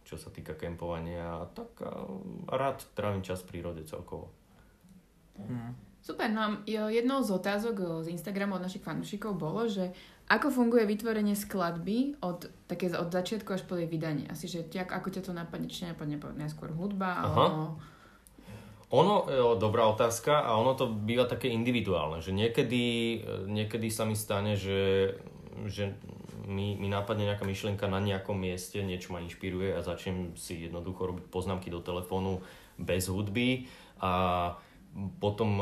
čo 0.06 0.16
sa 0.22 0.30
týka 0.30 0.54
kempovania. 0.54 1.42
A 1.42 1.50
tak 1.50 1.74
a, 1.82 2.06
a 2.48 2.54
rád 2.54 2.86
trávim 2.94 3.26
čas 3.26 3.42
v 3.42 3.58
prírode 3.58 3.82
celkovo. 3.90 4.30
Super, 6.02 6.32
no 6.32 6.42
a 6.42 6.50
jednou 6.66 7.20
z 7.22 7.30
otázok 7.36 8.06
z 8.06 8.14
Instagramu 8.16 8.56
od 8.58 8.64
našich 8.64 8.82
fanúšikov 8.82 9.36
bolo, 9.38 9.68
že 9.68 9.92
ako 10.28 10.52
funguje 10.52 10.84
vytvorenie 10.84 11.40
skladby 11.40 12.20
od, 12.20 12.52
také, 12.68 12.92
od 12.92 13.08
začiatku 13.08 13.48
až 13.56 13.64
po 13.64 13.80
jej 13.80 13.88
vydanie? 13.88 14.28
Asi, 14.28 14.52
že 14.52 14.68
ťa, 14.68 14.92
ako 14.92 15.08
ťa 15.08 15.22
to 15.24 15.32
napadne, 15.32 15.72
či 15.72 15.88
napadne 15.88 16.20
najskôr 16.20 16.76
hudba, 16.76 17.16
Aha. 17.16 17.24
alebo... 17.24 17.64
Ono, 18.88 19.28
jo, 19.28 19.60
dobrá 19.60 19.84
otázka 19.92 20.48
a 20.48 20.56
ono 20.56 20.72
to 20.72 20.88
býva 20.88 21.28
také 21.28 21.52
individuálne, 21.52 22.24
že 22.24 22.32
niekedy, 22.32 23.20
niekedy 23.44 23.92
sa 23.92 24.08
mi 24.08 24.16
stane, 24.16 24.56
že, 24.56 25.12
že 25.68 25.92
mi, 26.48 26.80
mi 26.80 26.88
nápadne 26.88 27.28
nejaká 27.28 27.44
myšlienka 27.44 27.92
na 27.92 28.00
nejakom 28.00 28.40
mieste, 28.40 28.80
niečo 28.80 29.12
ma 29.12 29.20
inšpiruje 29.20 29.76
a 29.76 29.84
začnem 29.84 30.40
si 30.40 30.72
jednoducho 30.72 31.04
robiť 31.04 31.28
poznámky 31.28 31.68
do 31.68 31.84
telefónu 31.84 32.40
bez 32.80 33.12
hudby 33.12 33.68
a 34.00 34.56
potom, 35.20 35.60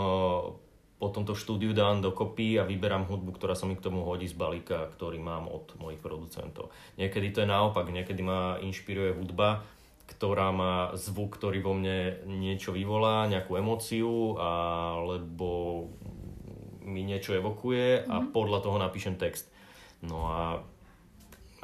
e, 0.95 0.99
potom 0.99 1.27
to 1.27 1.35
štúdiu 1.35 1.75
dám 1.75 1.99
dokopy 1.99 2.55
a 2.55 2.63
vyberám 2.63 3.05
hudbu, 3.05 3.35
ktorá 3.35 3.53
sa 3.53 3.67
mi 3.67 3.75
k 3.75 3.83
tomu 3.83 4.07
hodí 4.07 4.31
z 4.31 4.35
balíka, 4.35 4.87
ktorý 4.95 5.19
mám 5.19 5.51
od 5.51 5.75
mojich 5.75 5.99
producentov. 5.99 6.71
Niekedy 6.95 7.35
to 7.35 7.43
je 7.43 7.51
naopak, 7.51 7.91
niekedy 7.91 8.23
ma 8.23 8.55
inšpiruje 8.63 9.19
hudba, 9.19 9.67
ktorá 10.05 10.53
má 10.55 10.93
zvuk, 10.95 11.35
ktorý 11.35 11.59
vo 11.65 11.73
mne 11.75 12.23
niečo 12.29 12.71
vyvolá, 12.71 13.27
nejakú 13.27 13.57
emóciu, 13.57 14.37
alebo 14.37 15.89
mi 16.85 17.01
niečo 17.01 17.33
evokuje 17.33 18.05
a 18.05 18.21
mm-hmm. 18.21 18.31
podľa 18.31 18.59
toho 18.61 18.77
napíšem 18.77 19.17
text. 19.17 19.49
No 20.05 20.29
a, 20.29 20.61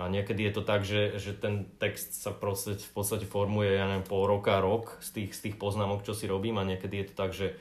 a 0.01 0.03
niekedy 0.09 0.49
je 0.49 0.53
to 0.57 0.63
tak, 0.65 0.81
že, 0.81 1.21
že 1.21 1.37
ten 1.37 1.69
text 1.77 2.17
sa 2.17 2.33
proste, 2.33 2.73
v 2.73 2.93
podstate 2.97 3.29
formuje, 3.29 3.77
ja 3.77 3.85
neviem, 3.85 4.03
pol 4.03 4.25
roka, 4.25 4.57
rok 4.57 4.97
z 5.05 5.21
tých, 5.21 5.31
z 5.37 5.39
tých 5.47 5.55
poznámok, 5.61 6.01
čo 6.01 6.17
si 6.17 6.25
robím 6.25 6.57
a 6.57 6.65
niekedy 6.65 7.05
je 7.05 7.07
to 7.07 7.15
tak, 7.15 7.31
že 7.37 7.53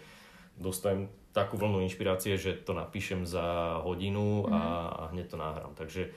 dostajem 0.57 1.13
takú 1.31 1.55
vlnu 1.57 1.83
inšpirácie, 1.87 2.35
že 2.35 2.59
to 2.59 2.75
napíšem 2.75 3.23
za 3.23 3.79
hodinu 3.87 4.47
a, 4.47 4.51
mhm. 4.51 4.59
a 4.99 5.03
hneď 5.15 5.27
to 5.31 5.37
nahrám. 5.39 5.73
Takže 5.79 6.11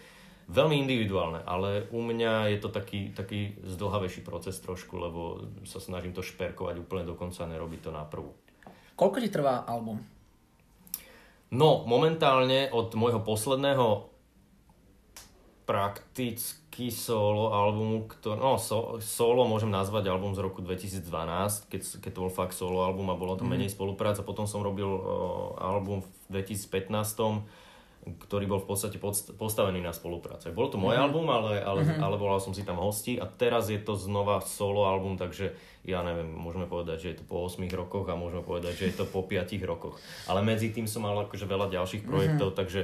veľmi 0.49 0.75
individuálne, 0.83 1.39
ale 1.45 1.87
u 1.93 2.03
mňa 2.03 2.51
je 2.55 2.59
to 2.59 2.69
taký, 2.69 3.15
taký 3.15 3.55
zdlhavejší 3.63 4.21
proces 4.25 4.59
trošku, 4.59 4.99
lebo 4.99 5.47
sa 5.63 5.79
snažím 5.79 6.11
to 6.11 6.25
šperkovať 6.25 6.75
úplne 6.81 7.07
do 7.07 7.15
konca 7.15 7.47
a 7.47 7.51
nerobiť 7.51 7.79
to 7.79 7.91
na 7.93 8.03
prvú. 8.03 8.33
Koľko 8.93 9.17
ti 9.23 9.29
trvá 9.31 9.65
album? 9.65 10.03
No, 11.53 11.85
momentálne 11.85 12.73
od 12.73 12.97
môjho 12.97 13.21
posledného 13.21 14.12
prakticky 15.63 16.91
solo 16.91 17.55
albumu, 17.55 18.03
ktorý, 18.11 18.39
no 18.39 18.59
so, 18.59 18.99
solo 18.99 19.47
môžem 19.47 19.71
nazvať 19.71 20.11
album 20.11 20.35
z 20.35 20.43
roku 20.43 20.59
2012, 20.59 21.71
keď, 21.71 21.81
keď 22.03 22.11
to 22.11 22.23
bol 22.23 22.33
fakt 22.33 22.55
solo 22.55 22.83
album 22.83 23.07
a 23.11 23.19
bolo 23.19 23.39
to 23.39 23.47
mm. 23.47 23.51
menej 23.55 23.71
spolupráca. 23.71 24.27
Potom 24.27 24.43
som 24.43 24.59
robil 24.59 24.87
uh, 24.87 25.55
album 25.63 26.03
v 26.03 26.43
2015, 26.43 27.47
ktorý 28.03 28.45
bol 28.51 28.59
v 28.59 28.67
podstate 28.67 28.99
postavený 29.39 29.79
na 29.79 29.95
spolupráce. 29.95 30.51
Bolo 30.51 30.67
to 30.67 30.75
môj 30.75 30.99
mm. 30.99 31.03
album, 31.07 31.31
ale, 31.31 31.63
ale, 31.63 31.87
mm-hmm. 31.87 32.03
ale 32.03 32.15
volal 32.19 32.43
som 32.43 32.51
si 32.51 32.67
tam 32.67 32.83
hosti 32.83 33.15
a 33.15 33.23
teraz 33.23 33.71
je 33.71 33.79
to 33.79 33.95
znova 33.95 34.43
solo 34.43 34.83
album, 34.83 35.15
takže 35.15 35.55
ja 35.87 36.03
neviem, 36.03 36.27
môžeme 36.27 36.67
povedať, 36.67 36.97
že 36.99 37.07
je 37.15 37.17
to 37.23 37.25
po 37.27 37.47
8 37.47 37.63
rokoch 37.71 38.07
a 38.11 38.19
môžeme 38.19 38.43
povedať, 38.43 38.75
že 38.75 38.85
je 38.91 38.95
to 38.99 39.05
po 39.07 39.23
5 39.23 39.47
rokoch. 39.63 39.95
Ale 40.27 40.43
medzi 40.43 40.75
tým 40.75 40.91
som 40.91 41.07
mal 41.07 41.15
akože 41.23 41.47
veľa 41.47 41.71
ďalších 41.71 42.03
projektov, 42.03 42.51
mm-hmm. 42.51 42.59
takže 42.59 42.81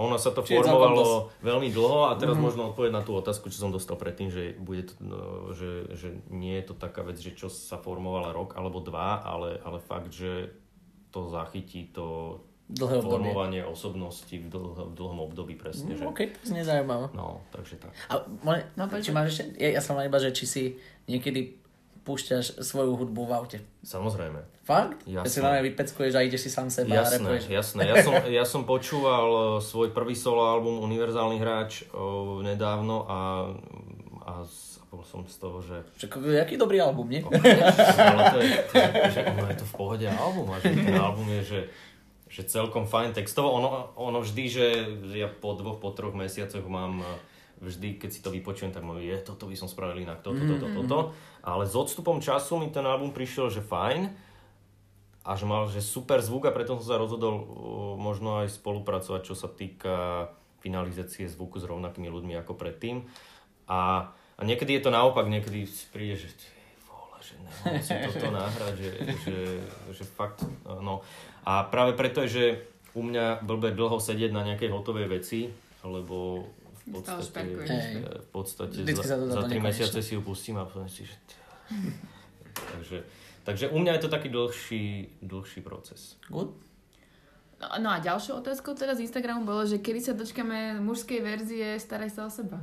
ono 0.00 0.16
sa 0.16 0.32
to 0.32 0.40
Čiže 0.40 0.64
formovalo 0.64 1.28
veľmi 1.44 1.68
dlho 1.68 2.08
a 2.08 2.16
teraz 2.16 2.34
mm-hmm. 2.34 2.46
možno 2.48 2.72
odpovedať 2.72 2.94
na 2.96 3.04
tú 3.04 3.12
otázku, 3.12 3.52
čo 3.52 3.60
som 3.60 3.70
dostal 3.70 4.00
predtým, 4.00 4.32
že, 4.32 4.56
bude 4.56 4.88
to, 4.88 4.94
no, 5.04 5.18
že, 5.52 5.92
že 5.92 6.08
nie 6.32 6.56
je 6.56 6.72
to 6.72 6.74
taká 6.80 7.04
vec, 7.04 7.20
že 7.20 7.36
čo 7.36 7.52
sa 7.52 7.76
formovala 7.76 8.32
rok 8.32 8.56
alebo 8.56 8.80
dva, 8.80 9.20
ale, 9.20 9.60
ale 9.60 9.78
fakt, 9.78 10.16
že 10.16 10.56
to 11.12 11.28
zachytí 11.28 11.92
to 11.92 12.38
Dlhé 12.70 13.02
formovanie 13.02 13.66
osobnosti 13.66 14.30
v, 14.30 14.46
dlh, 14.46 14.94
v 14.94 14.94
dlhom 14.94 15.26
období 15.26 15.58
presne. 15.58 15.90
Mm, 15.90 15.98
že... 15.98 16.04
OK, 16.06 16.20
to 16.38 16.54
znie 16.54 16.62
zaujímavé. 16.62 17.10
No, 17.18 17.42
takže 17.50 17.82
tak. 17.82 17.90
A 18.06 18.22
no, 18.78 18.84
či 19.02 19.10
máš 19.10 19.34
ešte, 19.34 19.58
ja, 19.58 19.74
ja 19.74 19.82
som 19.82 19.98
iba, 19.98 20.22
že 20.22 20.30
či 20.30 20.44
si 20.46 20.62
niekedy 21.10 21.58
púšťaš 22.04 22.64
svoju 22.64 22.96
hudbu 22.96 23.22
v 23.28 23.32
aute. 23.32 23.58
Samozrejme. 23.84 24.40
Fakt? 24.64 25.02
Jasné. 25.04 25.26
Ja 25.26 25.30
si 25.30 25.40
len 25.42 25.52
vypeckuješ 25.72 26.12
a 26.16 26.20
ideš 26.22 26.46
si 26.46 26.50
sám 26.52 26.70
seba 26.70 27.02
jasné, 27.02 27.18
a 27.18 27.34
repuješ. 27.34 27.42
Jasné, 27.50 27.80
ja 27.90 27.96
som, 28.00 28.14
ja 28.26 28.44
som 28.46 28.62
počúval 28.64 29.28
eh, 29.28 29.44
svoj 29.64 29.90
prvý 29.90 30.14
solo 30.14 30.46
album 30.46 30.80
Univerzálny 30.84 31.36
hráč 31.42 31.84
o, 31.90 32.40
eh, 32.40 32.54
nedávno 32.54 33.04
a, 33.04 33.18
a 34.24 34.32
bol 34.90 35.06
som 35.06 35.22
z 35.22 35.38
toho, 35.38 35.62
že... 35.62 35.86
Však, 36.02 36.18
jaký 36.18 36.58
dobrý 36.58 36.82
album, 36.82 37.06
nie? 37.06 37.22
ale 37.22 38.22
to 38.34 38.38
je, 38.42 38.50
to, 38.66 38.74
že 39.14 39.20
ono 39.22 39.46
je 39.46 39.56
to 39.62 39.66
v 39.70 39.74
pohode 39.78 40.06
album 40.10 40.50
a 40.50 40.58
že 40.58 40.74
ten 40.74 40.98
album 40.98 41.30
je, 41.30 41.42
že, 41.46 41.60
že 42.26 42.42
celkom 42.50 42.90
fajn 42.90 43.14
textovo. 43.14 43.54
Ono, 43.54 43.94
ono 43.94 44.18
vždy, 44.18 44.44
že 44.50 44.66
ja 45.14 45.30
po 45.30 45.54
dvoch, 45.54 45.78
po 45.78 45.94
troch 45.94 46.10
mesiacoch 46.10 46.66
mám 46.66 47.06
eh, 47.06 47.29
vždy, 47.60 48.00
keď 48.00 48.10
si 48.10 48.24
to 48.24 48.32
vypočujem, 48.32 48.72
tak 48.72 48.82
môžem, 48.82 49.12
je, 49.12 49.16
toto 49.20 49.44
by 49.44 49.54
som 49.54 49.68
spravil 49.68 50.00
inak, 50.00 50.24
toto, 50.24 50.40
toto, 50.40 50.66
mm-hmm. 50.66 50.78
toto. 50.80 50.98
Ale 51.44 51.68
s 51.68 51.76
odstupom 51.76 52.18
času 52.24 52.56
mi 52.56 52.72
ten 52.72 52.84
album 52.88 53.12
prišiel, 53.12 53.52
že 53.52 53.60
fajn 53.60 54.08
a 55.20 55.30
že 55.36 55.44
mal 55.44 55.68
že 55.68 55.84
super 55.84 56.24
zvuk 56.24 56.48
a 56.48 56.56
preto 56.56 56.80
som 56.80 56.96
sa 56.96 56.96
rozhodol 56.96 57.34
uh, 57.36 57.44
možno 58.00 58.40
aj 58.40 58.56
spolupracovať, 58.56 59.20
čo 59.28 59.36
sa 59.36 59.52
týka 59.52 60.28
finalizácie 60.64 61.28
zvuku 61.28 61.60
s 61.60 61.68
rovnakými 61.68 62.08
ľuďmi 62.08 62.34
ako 62.40 62.56
predtým. 62.56 63.04
A, 63.68 64.10
a 64.10 64.40
niekedy 64.40 64.80
je 64.80 64.84
to 64.88 64.90
naopak, 64.92 65.28
niekedy 65.28 65.68
príde, 65.92 66.16
že 66.16 66.32
vole, 66.88 67.16
že 67.20 67.36
si 67.84 67.92
toto 67.92 68.32
nahrať, 68.40 68.74
že, 68.76 68.92
že, 69.24 69.38
že 69.92 70.04
fakt, 70.04 70.44
no. 70.64 71.04
A 71.44 71.68
práve 71.68 71.96
preto 71.96 72.24
je, 72.24 72.30
že 72.32 72.44
u 72.96 73.04
mňa 73.04 73.44
blbe 73.44 73.72
dlho 73.72 74.00
sedieť 74.00 74.32
na 74.32 74.42
nejakej 74.44 74.72
hotovej 74.72 75.06
veci, 75.08 75.52
lebo 75.84 76.44
v 76.90 76.98
podstate, 76.98 77.54
v 78.18 78.28
podstate 78.34 78.76
za, 78.82 79.16
za 79.16 79.42
3 79.46 79.62
mesiace 79.62 80.02
si 80.02 80.12
ju 80.18 80.20
pustím 80.20 80.58
a 80.58 80.66
poviem 80.66 80.90
si, 80.90 81.06
že... 81.06 81.14
takže, 82.74 82.98
takže 83.46 83.64
u 83.70 83.78
mňa 83.78 83.96
je 83.96 84.02
to 84.02 84.10
taký 84.10 84.28
dlhší, 84.28 84.84
dlhší 85.22 85.60
proces. 85.62 86.18
Good. 86.26 86.50
No, 87.60 87.66
no 87.78 87.88
a 87.92 88.00
ďalšou 88.00 88.40
otázkou 88.40 88.72
teda 88.72 88.96
z 88.96 89.04
Instagramu 89.04 89.44
bolo, 89.44 89.68
že 89.68 89.78
kedy 89.78 90.00
sa 90.00 90.12
dočkame 90.16 90.80
mužskej 90.80 91.20
verzie 91.20 91.76
Staraj 91.76 92.10
sa 92.10 92.24
o 92.26 92.30
seba. 92.32 92.58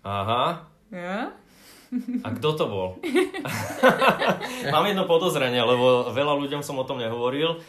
Aha. 0.00 0.64
Ja? 0.88 1.36
A 2.24 2.28
kto 2.38 2.48
to 2.56 2.64
bol? 2.70 2.88
Mám 4.74 4.84
jedno 4.88 5.04
podozrenie, 5.04 5.60
lebo 5.60 6.08
veľa 6.14 6.34
ľuďom 6.38 6.62
som 6.64 6.78
o 6.80 6.84
tom 6.88 6.96
nehovoril, 6.96 7.60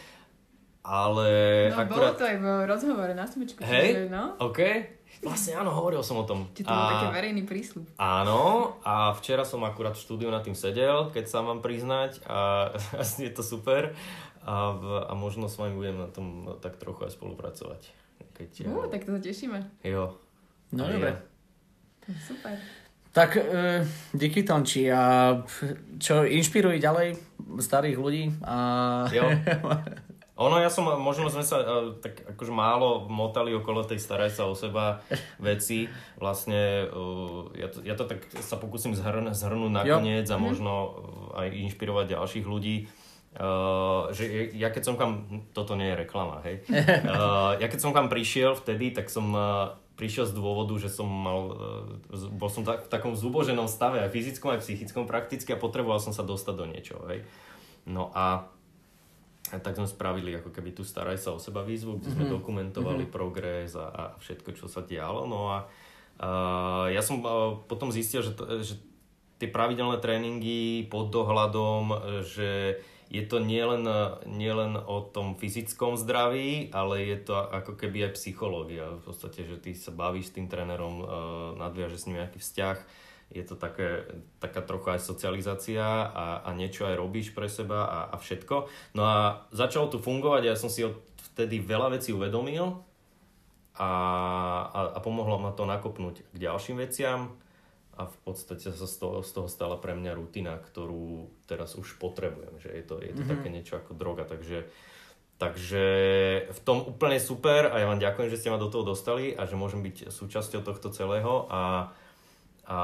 ale... 0.86 1.30
No 1.74 1.78
akurát... 1.84 2.15
bolo 2.15 2.19
to 2.21 2.26
aj 2.26 2.38
v 2.38 2.47
rozhovore 2.69 3.13
na 3.13 3.26
smečku. 3.26 3.60
Hej, 3.65 4.08
no? 4.08 4.38
OK. 4.39 4.60
Vlastne 5.21 5.53
áno, 5.53 5.69
hovoril 5.69 6.01
som 6.01 6.17
o 6.17 6.25
tom. 6.25 6.49
Či 6.57 6.65
to 6.65 6.73
bol 6.73 6.89
taký 6.97 7.07
verejný 7.13 7.45
prísľub. 7.45 7.86
Áno, 8.01 8.73
a 8.81 9.13
včera 9.13 9.45
som 9.45 9.62
akurát 9.62 9.93
v 9.93 10.01
štúdiu 10.01 10.34
nad 10.34 10.41
tým 10.41 10.57
sedel, 10.57 11.13
keď 11.13 11.29
sa 11.29 11.45
mám 11.45 11.62
priznať 11.62 12.25
a 12.25 12.73
asi 12.97 13.23
je 13.29 13.31
to 13.38 13.45
super 13.45 13.93
a, 14.41 14.53
a 15.05 15.13
možno 15.13 15.45
s 15.45 15.62
vami 15.62 15.77
budem 15.77 16.01
na 16.01 16.10
tom 16.10 16.57
tak 16.57 16.81
trochu 16.81 17.05
aj 17.05 17.13
spolupracovať. 17.13 17.81
Keď, 18.34 18.65
uh, 18.65 18.89
tak 18.89 19.05
to 19.05 19.13
sa 19.13 19.21
tešíme. 19.21 19.62
Jo. 19.86 20.17
No 20.73 20.89
dobre. 20.89 21.13
Super. 22.25 22.57
Tak 23.12 23.36
e, 23.36 23.43
díky 24.15 24.47
Tonči 24.47 24.88
a 24.88 25.36
čo 25.99 26.23
inšpiruje 26.23 26.79
ďalej 26.79 27.19
starých 27.60 27.97
ľudí 27.99 28.31
a 28.39 28.55
jo. 29.12 29.27
Ono, 30.39 30.56
ja 30.58 30.72
som, 30.72 30.88
možno 30.88 31.28
sme 31.28 31.44
sa 31.44 31.60
uh, 31.60 31.91
tak 32.00 32.24
akože 32.36 32.56
málo 32.56 33.06
motali 33.12 33.52
okolo 33.52 33.84
tej 33.84 34.00
staraj 34.00 34.32
sa 34.32 34.48
o 34.48 34.56
seba 34.56 35.04
veci. 35.44 35.91
Vlastne 36.15 36.88
uh, 36.88 37.52
ja, 37.54 37.67
to, 37.67 37.84
ja 37.84 37.94
to 38.00 38.08
tak 38.08 38.24
sa 38.39 38.56
pokúsim 38.56 38.96
zhrn, 38.96 39.36
zhrnúť 39.36 39.72
nakoniec 39.84 40.26
jo. 40.26 40.34
a 40.34 40.38
mhm. 40.39 40.44
možno 40.44 40.74
uh, 40.74 40.91
aj 41.46 41.48
inšpirovať 41.67 42.15
ďalších 42.15 42.46
ľudí. 42.48 42.88
Uh, 43.32 44.12
že 44.12 44.52
ja 44.60 44.67
keď 44.76 44.84
som 44.91 44.96
kam, 45.00 45.12
toto 45.56 45.80
nie 45.80 45.88
je 45.88 46.04
reklama, 46.04 46.44
hej. 46.44 46.67
Uh, 46.67 47.56
ja 47.63 47.72
keď 47.72 47.80
som 47.80 47.96
kam 47.96 48.12
prišiel 48.12 48.60
vtedy, 48.60 48.91
tak 48.91 49.08
som 49.08 49.32
uh, 49.32 49.80
prišiel 49.96 50.28
z 50.28 50.36
dôvodu, 50.36 50.76
že 50.76 50.91
som 50.91 51.08
mal, 51.08 51.39
uh, 52.12 52.28
bol 52.28 52.52
som 52.52 52.67
tak, 52.67 52.88
v 52.88 52.91
takom 52.91 53.15
zuboženom 53.15 53.72
stave, 53.72 54.04
aj 54.04 54.12
fyzickom, 54.12 54.52
aj 54.52 54.67
psychickom 54.67 55.08
prakticky 55.08 55.56
a 55.56 55.62
potreboval 55.62 56.04
som 56.04 56.12
sa 56.12 56.28
dostať 56.28 56.56
do 56.60 56.65
niečoho, 56.67 57.08
hej. 57.08 57.24
No 57.88 58.12
a 58.12 58.52
a 59.51 59.59
tak 59.59 59.75
sme 59.75 59.87
spravili 59.87 60.31
ako 60.39 60.55
keby 60.55 60.71
tu 60.71 60.87
staraj 60.87 61.19
sa 61.19 61.35
o 61.35 61.39
seba 61.43 61.61
výzvu, 61.61 61.99
kde 61.99 62.15
sme 62.15 62.23
mm-hmm. 62.25 62.35
dokumentovali 62.39 63.03
mm-hmm. 63.05 63.15
progres 63.15 63.75
a, 63.75 63.91
a 63.91 64.03
všetko, 64.17 64.55
čo 64.55 64.71
sa 64.71 64.81
dialo. 64.81 65.27
No 65.27 65.51
a 65.51 65.67
uh, 66.23 66.87
ja 66.87 67.03
som 67.03 67.19
uh, 67.19 67.59
potom 67.67 67.91
zistil, 67.91 68.23
že, 68.23 68.31
to, 68.31 68.47
že 68.63 68.79
tie 69.41 69.51
pravidelné 69.51 69.99
tréningy 69.99 70.87
pod 70.87 71.09
dohľadom, 71.09 71.83
že 72.21 72.79
je 73.11 73.23
to 73.27 73.43
nielen, 73.43 73.83
nielen 74.23 74.79
o 74.79 75.03
tom 75.03 75.35
fyzickom 75.35 75.99
zdraví, 75.99 76.71
ale 76.71 77.11
je 77.11 77.17
to 77.25 77.35
ako 77.35 77.75
keby 77.75 78.07
aj 78.07 78.15
psychológia. 78.15 78.87
V 79.01 79.11
podstate, 79.11 79.43
že 79.43 79.59
ty 79.59 79.75
sa 79.75 79.91
bavíš 79.91 80.31
s 80.31 80.35
tým 80.39 80.47
trénerom, 80.47 81.03
nadviaže 81.59 81.99
s 81.99 82.07
ním 82.07 82.23
nejaký 82.23 82.39
vzťah, 82.39 82.77
je 83.32 83.44
to 83.48 83.56
také, 83.56 84.06
taká 84.44 84.60
trocha 84.60 85.00
aj 85.00 85.08
socializácia 85.08 85.84
a, 85.84 86.44
a 86.44 86.50
niečo 86.52 86.84
aj 86.84 87.00
robíš 87.00 87.32
pre 87.32 87.48
seba 87.48 87.88
a, 87.88 88.00
a 88.12 88.15
všetko. 88.20 88.67
No 88.96 89.02
a 89.08 89.17
začalo 89.56 89.88
tu 89.88 89.98
fungovať, 89.98 90.41
ja 90.52 90.56
som 90.60 90.67
si 90.67 90.84
vtedy 91.34 91.63
veľa 91.63 91.96
vecí 91.96 92.12
uvedomil 92.12 92.84
a, 93.80 93.91
a, 94.67 94.80
a 94.96 95.00
pomohlo 95.00 95.39
ma 95.39 95.56
to 95.56 95.63
nakopnúť 95.63 96.28
k 96.28 96.36
ďalším 96.36 96.84
veciam 96.84 97.39
a 97.96 98.08
v 98.08 98.17
podstate 98.24 98.72
sa 98.72 98.88
z 98.88 98.96
toho, 99.00 99.24
z 99.24 99.32
toho 99.32 99.48
stala 99.48 99.80
pre 99.80 99.96
mňa 99.96 100.12
rutina, 100.15 100.60
ktorú 100.60 101.32
teraz 101.48 101.80
už 101.80 102.00
potrebujem, 102.00 102.60
že 102.60 102.70
je 102.72 102.84
to, 102.84 102.96
je 103.00 103.12
to 103.15 103.24
mm-hmm. 103.24 103.32
také 103.32 103.48
niečo 103.48 103.74
ako 103.80 103.96
droga, 103.96 104.28
takže 104.28 104.67
Takže 105.41 105.86
v 106.54 106.60
tom 106.62 106.86
úplne 106.86 107.17
super 107.17 107.74
a 107.74 107.82
ja 107.82 107.89
vám 107.89 107.98
ďakujem, 107.98 108.30
že 108.30 108.38
ste 108.38 108.54
ma 108.54 108.62
do 108.62 108.70
toho 108.70 108.86
dostali 108.86 109.34
a 109.34 109.50
že 109.50 109.58
môžem 109.58 109.82
byť 109.82 110.13
súčasťou 110.13 110.62
tohto 110.62 110.94
celého 110.94 111.50
a, 111.50 111.89
a 112.67 112.80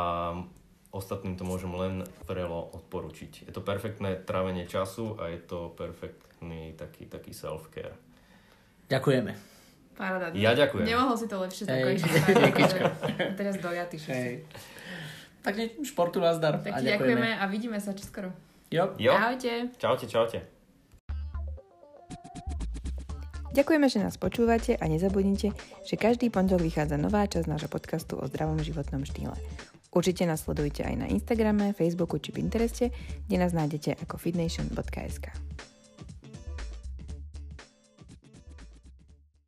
ostatným 0.91 1.37
to 1.37 1.43
môžem 1.43 1.71
len 1.73 1.93
vrelo 2.25 2.71
odporučiť. 2.73 3.47
Je 3.47 3.51
to 3.53 3.61
perfektné 3.61 4.17
trávenie 4.23 4.65
času 4.65 5.19
a 5.21 5.29
je 5.29 5.39
to 5.43 5.73
perfektný 5.75 6.73
taký, 6.73 7.05
taký 7.05 7.35
self-care. 7.35 7.93
Ďakujeme. 8.87 9.33
Paráda. 9.97 10.29
Ja 10.37 10.53
ďakujem. 10.53 10.85
Nemohol 10.85 11.17
si 11.17 11.25
to 11.25 11.41
lepšie 11.41 11.63
zakončiť. 11.65 12.11
Teraz 13.39 13.55
dojatý 13.57 13.97
všetci. 13.97 14.33
Tak 15.41 15.53
športu 15.81 16.21
vás 16.21 16.37
dar. 16.37 16.61
Tak 16.61 16.69
a 16.69 16.79
ďakujeme. 16.79 16.93
ďakujeme 16.93 17.29
a 17.39 17.43
vidíme 17.49 17.77
sa 17.81 17.97
čoskoro. 17.97 18.29
Jo. 18.69 18.93
jo. 18.99 19.13
Čaute. 19.15 19.53
Čaute, 19.79 20.05
čaute. 20.05 20.56
Ďakujeme, 23.57 23.89
že 23.89 24.05
nás 24.05 24.21
počúvate 24.21 24.77
a 24.77 24.85
nezabudnite, 24.85 25.49
že 25.81 25.95
každý 25.97 26.29
pondelok 26.29 26.61
vychádza 26.61 26.93
nová 26.93 27.25
časť 27.25 27.49
nášho 27.49 27.65
podcastu 27.73 28.13
o 28.13 28.29
zdravom 28.29 28.61
životnom 28.61 29.01
štýle. 29.01 29.33
Určite 29.89 30.29
nás 30.29 30.45
sledujte 30.45 30.85
aj 30.85 30.93
na 30.93 31.09
Instagrame, 31.09 31.73
Facebooku 31.73 32.21
či 32.21 32.29
Pintereste, 32.29 32.93
kde 33.25 33.41
nás 33.41 33.57
nájdete 33.57 33.97
ako 34.05 34.21
fitnation.sk. 34.21 35.33